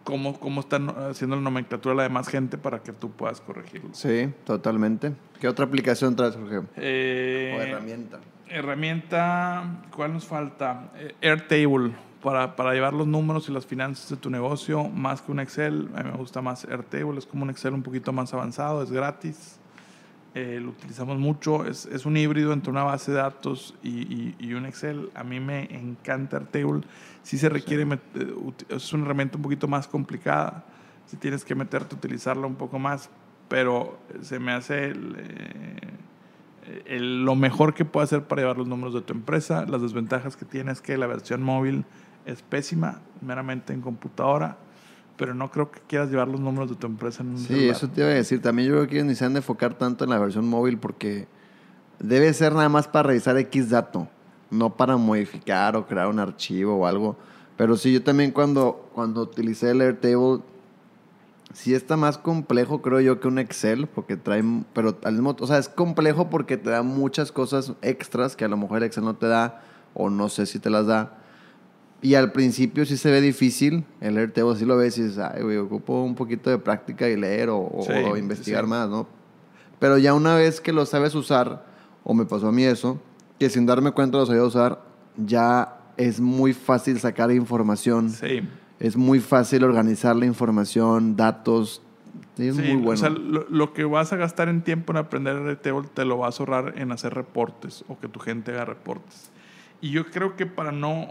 cómo, 0.04 0.38
cómo 0.38 0.60
están 0.60 0.88
haciendo 0.88 1.36
la 1.36 1.42
nomenclatura 1.42 1.94
la 1.94 2.02
demás 2.04 2.28
gente 2.28 2.58
para 2.58 2.82
que 2.82 2.92
tú 2.92 3.10
puedas 3.10 3.40
corregirlo. 3.40 3.90
Sí, 3.92 4.32
totalmente. 4.44 5.12
¿Qué 5.40 5.48
otra 5.48 5.64
aplicación 5.64 6.16
traes, 6.16 6.36
Jorge? 6.36 6.62
Eh, 6.76 7.54
o 7.56 7.62
herramienta. 7.62 8.18
Herramienta, 8.48 9.82
¿cuál 9.94 10.12
nos 10.12 10.24
falta? 10.24 10.90
Eh, 10.96 11.14
Airtable, 11.20 11.92
para, 12.22 12.54
para 12.56 12.72
llevar 12.72 12.92
los 12.92 13.06
números 13.06 13.48
y 13.48 13.52
las 13.52 13.66
finanzas 13.66 14.08
de 14.08 14.16
tu 14.16 14.30
negocio, 14.30 14.84
más 14.84 15.22
que 15.22 15.32
un 15.32 15.40
Excel. 15.40 15.88
A 15.94 16.02
mí 16.02 16.10
me 16.10 16.16
gusta 16.16 16.40
más 16.42 16.64
Airtable, 16.64 17.18
es 17.18 17.26
como 17.26 17.42
un 17.42 17.50
Excel 17.50 17.74
un 17.74 17.82
poquito 17.82 18.12
más 18.12 18.32
avanzado, 18.32 18.82
es 18.82 18.90
gratis. 18.90 19.58
Eh, 20.38 20.60
lo 20.62 20.68
utilizamos 20.68 21.18
mucho, 21.18 21.64
es, 21.64 21.86
es 21.86 22.04
un 22.04 22.14
híbrido 22.18 22.52
entre 22.52 22.70
una 22.70 22.82
base 22.82 23.10
de 23.10 23.16
datos 23.16 23.74
y, 23.82 24.02
y- 24.02 24.34
y 24.38 24.52
un 24.52 24.66
Excel. 24.66 25.08
A 25.14 25.24
mí 25.24 25.40
me 25.40 25.62
encanta 25.74 26.36
Airtable. 26.36 26.82
Sí 27.22 27.38
se 27.38 27.48
requiere, 27.48 27.86
met- 27.86 28.00
eh, 28.14 28.34
ut- 28.34 28.66
es 28.68 28.92
una 28.92 29.04
herramienta 29.06 29.38
un 29.38 29.42
poquito 29.42 29.66
más 29.66 29.88
complicada. 29.88 30.66
Si 31.06 31.16
tienes 31.16 31.42
que 31.42 31.54
meterte 31.54 31.94
a 31.94 31.98
utilizarla 31.98 32.46
un 32.46 32.56
poco 32.56 32.78
más, 32.78 33.08
pero 33.48 33.98
se 34.20 34.38
me 34.38 34.52
hace 34.52 34.88
el, 34.88 35.16
eh, 35.18 35.76
el- 36.84 37.24
lo 37.24 37.34
mejor 37.34 37.72
que 37.72 37.86
puede 37.86 38.04
hacer 38.04 38.24
para 38.24 38.42
llevar 38.42 38.58
los 38.58 38.68
números 38.68 38.92
de 38.92 39.00
tu 39.00 39.14
empresa. 39.14 39.64
Las 39.66 39.80
desventajas 39.80 40.36
que 40.36 40.44
tiene 40.44 40.70
es 40.70 40.82
que 40.82 40.98
la 40.98 41.06
versión 41.06 41.42
móvil 41.42 41.86
es 42.26 42.42
pésima, 42.42 43.00
meramente 43.22 43.72
en 43.72 43.80
computadora, 43.80 44.58
pero 45.16 45.34
no 45.34 45.50
creo 45.50 45.70
que 45.70 45.80
quieras 45.86 46.10
llevar 46.10 46.28
los 46.28 46.40
números 46.40 46.70
de 46.70 46.76
tu 46.76 46.86
empresa 46.86 47.22
en 47.22 47.30
un 47.30 47.38
Sí, 47.38 47.46
celular. 47.46 47.76
eso 47.76 47.88
te 47.88 48.00
iba 48.02 48.10
a 48.10 48.14
decir. 48.14 48.42
También 48.42 48.68
yo 48.68 48.74
creo 48.74 48.86
que 48.88 49.02
ni 49.04 49.14
se 49.14 49.24
han 49.24 49.32
de 49.32 49.38
enfocar 49.38 49.74
tanto 49.74 50.04
en 50.04 50.10
la 50.10 50.18
versión 50.18 50.48
móvil 50.48 50.78
porque 50.78 51.26
debe 51.98 52.32
ser 52.34 52.52
nada 52.54 52.68
más 52.68 52.86
para 52.88 53.08
revisar 53.08 53.36
X 53.38 53.70
dato, 53.70 54.08
no 54.50 54.76
para 54.76 54.96
modificar 54.96 55.76
o 55.76 55.86
crear 55.86 56.08
un 56.08 56.18
archivo 56.18 56.76
o 56.76 56.86
algo. 56.86 57.16
Pero 57.56 57.76
sí, 57.76 57.92
yo 57.92 58.02
también 58.02 58.30
cuando, 58.32 58.88
cuando 58.94 59.22
utilicé 59.22 59.70
el 59.70 59.80
Airtable, 59.80 60.40
sí 61.54 61.74
está 61.74 61.96
más 61.96 62.18
complejo, 62.18 62.82
creo 62.82 63.00
yo, 63.00 63.18
que 63.18 63.28
un 63.28 63.38
Excel, 63.38 63.86
porque 63.86 64.16
trae, 64.18 64.44
pero 64.74 64.98
al 65.04 65.14
mismo, 65.14 65.34
o 65.40 65.46
sea, 65.46 65.56
es 65.56 65.70
complejo 65.70 66.28
porque 66.28 66.58
te 66.58 66.68
da 66.68 66.82
muchas 66.82 67.32
cosas 67.32 67.72
extras 67.80 68.36
que 68.36 68.44
a 68.44 68.48
lo 68.48 68.58
mejor 68.58 68.78
el 68.78 68.84
Excel 68.84 69.04
no 69.04 69.14
te 69.16 69.26
da, 69.26 69.62
o 69.94 70.10
no 70.10 70.28
sé 70.28 70.44
si 70.44 70.58
te 70.58 70.68
las 70.68 70.86
da. 70.86 71.16
Y 72.02 72.14
al 72.14 72.30
principio 72.32 72.84
sí 72.84 72.96
se 72.96 73.10
ve 73.10 73.20
difícil, 73.20 73.84
el 74.00 74.18
Airtable 74.18 74.56
sí 74.56 74.64
lo 74.64 74.76
ves 74.76 74.98
y 74.98 75.02
dices, 75.04 75.18
ay, 75.18 75.42
güey, 75.42 75.56
ocupo 75.56 76.02
un 76.02 76.14
poquito 76.14 76.50
de 76.50 76.58
práctica 76.58 77.08
y 77.08 77.16
leer 77.16 77.48
o, 77.48 77.58
o- 77.58 77.82
Sí, 77.86 77.92
o 77.92 78.16
investigar 78.16 78.64
sí. 78.64 78.70
más, 78.70 78.88
¿no? 78.88 79.06
Pero 79.78 79.98
ya 79.98 80.14
una 80.14 80.34
vez 80.36 80.60
que 80.60 80.72
lo 80.72 80.86
sabes 80.86 81.14
usar, 81.14 81.64
o 82.04 82.14
me 82.14 82.24
pasó 82.26 82.48
a 82.48 82.52
mí 82.52 82.64
eso, 82.64 83.00
que 83.38 83.48
sin 83.50 83.66
darme 83.66 83.92
cuenta 83.92 84.18
lo 84.18 84.26
sabía 84.26 84.42
usar, 84.44 84.82
ya 85.16 85.78
es 85.96 86.20
muy 86.20 86.52
fácil 86.52 87.00
sacar 87.00 87.30
información, 87.32 88.10
Sí. 88.10 88.40
es 88.78 88.96
muy 88.96 89.18
fácil 89.20 89.64
organizar 89.64 90.14
la 90.16 90.26
información, 90.26 91.16
datos, 91.16 91.82
es 92.38 92.54
Sí, 92.56 92.62
muy 92.62 92.76
bueno. 92.76 92.92
O 92.92 92.96
sea, 92.96 93.08
lo, 93.08 93.46
lo 93.48 93.72
que 93.72 93.84
vas 93.84 94.12
a 94.12 94.16
gastar 94.16 94.48
en 94.50 94.62
tiempo 94.62 94.92
en 94.92 94.98
aprender 94.98 95.36
Airtable 95.36 95.88
te 95.94 96.04
lo 96.04 96.18
vas 96.18 96.38
a 96.38 96.42
ahorrar 96.42 96.74
en 96.76 96.92
hacer 96.92 97.14
reportes 97.14 97.84
o 97.88 97.98
que 97.98 98.08
tu 98.08 98.20
gente 98.20 98.52
haga 98.52 98.66
reportes. 98.66 99.30
Y 99.80 99.90
yo 99.90 100.06
creo 100.10 100.36
que 100.36 100.44
para 100.46 100.72
no, 100.72 101.08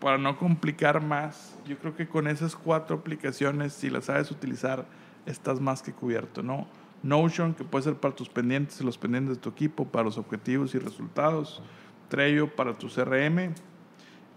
para 0.00 0.18
no 0.18 0.36
complicar 0.36 1.02
más, 1.02 1.58
yo 1.66 1.78
creo 1.78 1.94
que 1.96 2.08
con 2.08 2.26
esas 2.26 2.56
cuatro 2.56 2.96
aplicaciones, 2.96 3.72
si 3.72 3.90
las 3.90 4.06
sabes 4.06 4.30
utilizar, 4.30 4.86
estás 5.26 5.60
más 5.60 5.82
que 5.82 5.92
cubierto, 5.92 6.42
¿no? 6.42 6.66
Notion, 7.02 7.54
que 7.54 7.64
puede 7.64 7.84
ser 7.84 7.94
para 7.94 8.14
tus 8.14 8.28
pendientes 8.28 8.80
y 8.80 8.84
los 8.84 8.96
pendientes 8.96 9.36
de 9.36 9.42
tu 9.42 9.50
equipo, 9.50 9.84
para 9.86 10.04
los 10.04 10.16
objetivos 10.18 10.74
y 10.74 10.78
resultados. 10.78 11.62
Trello 12.08 12.54
para 12.54 12.74
tu 12.74 12.88
CRM. 12.88 13.54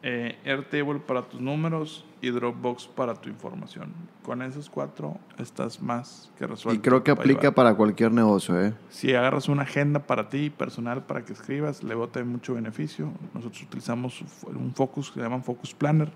eh, 0.03 0.38
Airtable 0.45 0.99
para 0.99 1.21
tus 1.21 1.39
números 1.39 2.05
y 2.21 2.30
Dropbox 2.32 2.88
para 2.88 3.13
tu 3.13 3.30
información. 3.30 3.93
Con 4.23 4.41
esos 4.41 4.69
cuatro 4.69 5.17
estás 5.38 5.82
más 5.82 6.32
que 6.38 6.47
resuelto. 6.47 6.80
y 6.80 6.82
creo 6.82 7.03
que 7.03 7.13
para 7.13 7.21
aplica 7.21 7.41
llevar. 7.41 7.56
para 7.56 7.75
cualquier 7.75 8.12
negocio, 8.12 8.60
¿eh? 8.62 8.73
Si 8.89 9.13
agarras 9.13 9.49
una 9.49 9.63
agenda 9.63 9.99
para 9.99 10.30
ti, 10.30 10.49
personal, 10.49 11.03
para 11.06 11.23
que 11.23 11.34
escribas, 11.34 11.84
le 11.84 11.95
bota 11.95 12.23
mucho 12.23 12.56
beneficio. 12.56 13.12
Nosotros 13.34 13.62
utilizamos 13.63 14.23
un 14.45 14.73
Focus, 14.73 15.10
que 15.12 15.19
se 15.19 15.21
llaman 15.21 15.43
Focus 15.43 15.73
Planner, 15.73 16.12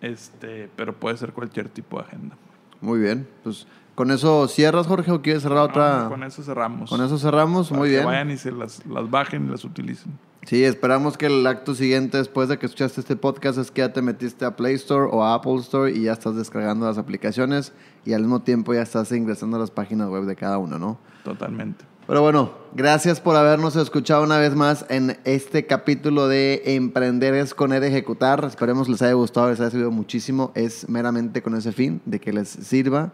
este, 0.00 0.68
pero 0.76 0.94
puede 0.94 1.16
ser 1.16 1.32
cualquier 1.32 1.68
tipo 1.68 1.98
de 1.98 2.04
agenda. 2.06 2.36
Muy 2.80 2.98
bien. 2.98 3.26
Pues 3.42 3.66
con 3.94 4.10
eso 4.10 4.48
cierras, 4.48 4.86
Jorge, 4.86 5.10
o 5.12 5.22
quieres 5.22 5.42
cerrar 5.42 5.58
otra. 5.58 6.06
Con 6.08 6.22
eso 6.24 6.42
cerramos. 6.42 6.90
Con 6.90 7.02
eso 7.02 7.16
cerramos, 7.18 7.68
Para 7.68 7.78
muy 7.78 7.88
que 7.88 7.94
bien. 7.94 8.06
vayan 8.06 8.30
y 8.30 8.36
se 8.36 8.50
las, 8.52 8.84
las 8.86 9.08
bajen 9.08 9.46
y 9.46 9.50
las 9.50 9.64
utilicen. 9.64 10.18
Sí, 10.46 10.62
esperamos 10.62 11.16
que 11.16 11.26
el 11.26 11.46
acto 11.46 11.74
siguiente 11.74 12.18
después 12.18 12.48
de 12.48 12.58
que 12.58 12.66
escuchaste 12.66 13.00
este 13.00 13.16
podcast 13.16 13.58
es 13.58 13.70
que 13.70 13.80
ya 13.80 13.92
te 13.92 14.02
metiste 14.02 14.44
a 14.44 14.56
Play 14.56 14.74
Store 14.74 15.08
o 15.10 15.24
a 15.24 15.34
Apple 15.34 15.56
Store 15.56 15.90
y 15.90 16.02
ya 16.02 16.12
estás 16.12 16.36
descargando 16.36 16.86
las 16.86 16.98
aplicaciones 16.98 17.72
y 18.04 18.12
al 18.12 18.20
mismo 18.20 18.42
tiempo 18.42 18.74
ya 18.74 18.82
estás 18.82 19.10
ingresando 19.12 19.56
a 19.56 19.60
las 19.60 19.70
páginas 19.70 20.08
web 20.10 20.24
de 20.24 20.36
cada 20.36 20.58
uno, 20.58 20.78
¿no? 20.78 20.98
Totalmente. 21.24 21.86
Pero 22.06 22.20
bueno, 22.20 22.52
gracias 22.74 23.18
por 23.18 23.34
habernos 23.34 23.76
escuchado 23.76 24.22
una 24.22 24.36
vez 24.36 24.54
más 24.54 24.84
en 24.90 25.16
este 25.24 25.64
capítulo 25.64 26.28
de 26.28 26.62
Emprender 26.66 27.32
es 27.32 27.54
con 27.54 27.70
de 27.70 27.86
Ejecutar. 27.86 28.44
Esperemos 28.44 28.90
les 28.90 29.00
haya 29.00 29.14
gustado, 29.14 29.48
les 29.48 29.58
haya 29.60 29.70
servido 29.70 29.90
muchísimo. 29.90 30.52
Es 30.54 30.86
meramente 30.90 31.40
con 31.40 31.56
ese 31.56 31.72
fin 31.72 32.02
de 32.04 32.20
que 32.20 32.34
les 32.34 32.50
sirva 32.50 33.12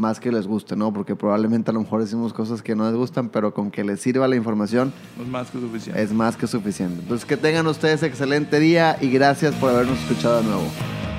más 0.00 0.18
que 0.18 0.32
les 0.32 0.46
guste, 0.46 0.74
¿no? 0.76 0.92
Porque 0.92 1.14
probablemente 1.14 1.70
a 1.70 1.74
lo 1.74 1.80
mejor 1.80 2.00
decimos 2.00 2.32
cosas 2.32 2.62
que 2.62 2.74
no 2.74 2.86
les 2.86 2.96
gustan, 2.96 3.28
pero 3.28 3.52
con 3.52 3.70
que 3.70 3.84
les 3.84 4.00
sirva 4.00 4.26
la 4.26 4.34
información 4.34 4.92
es 5.20 5.28
más 5.28 5.50
que 5.50 5.60
suficiente. 5.60 6.02
Es 6.02 6.12
más 6.12 6.36
que 6.36 6.46
suficiente. 6.46 7.02
Entonces 7.02 7.26
que 7.26 7.36
tengan 7.36 7.66
ustedes 7.66 8.02
excelente 8.02 8.58
día 8.58 8.96
y 9.00 9.10
gracias 9.10 9.54
por 9.54 9.70
habernos 9.70 9.98
escuchado 10.00 10.38
de 10.38 10.44
nuevo. 10.44 11.09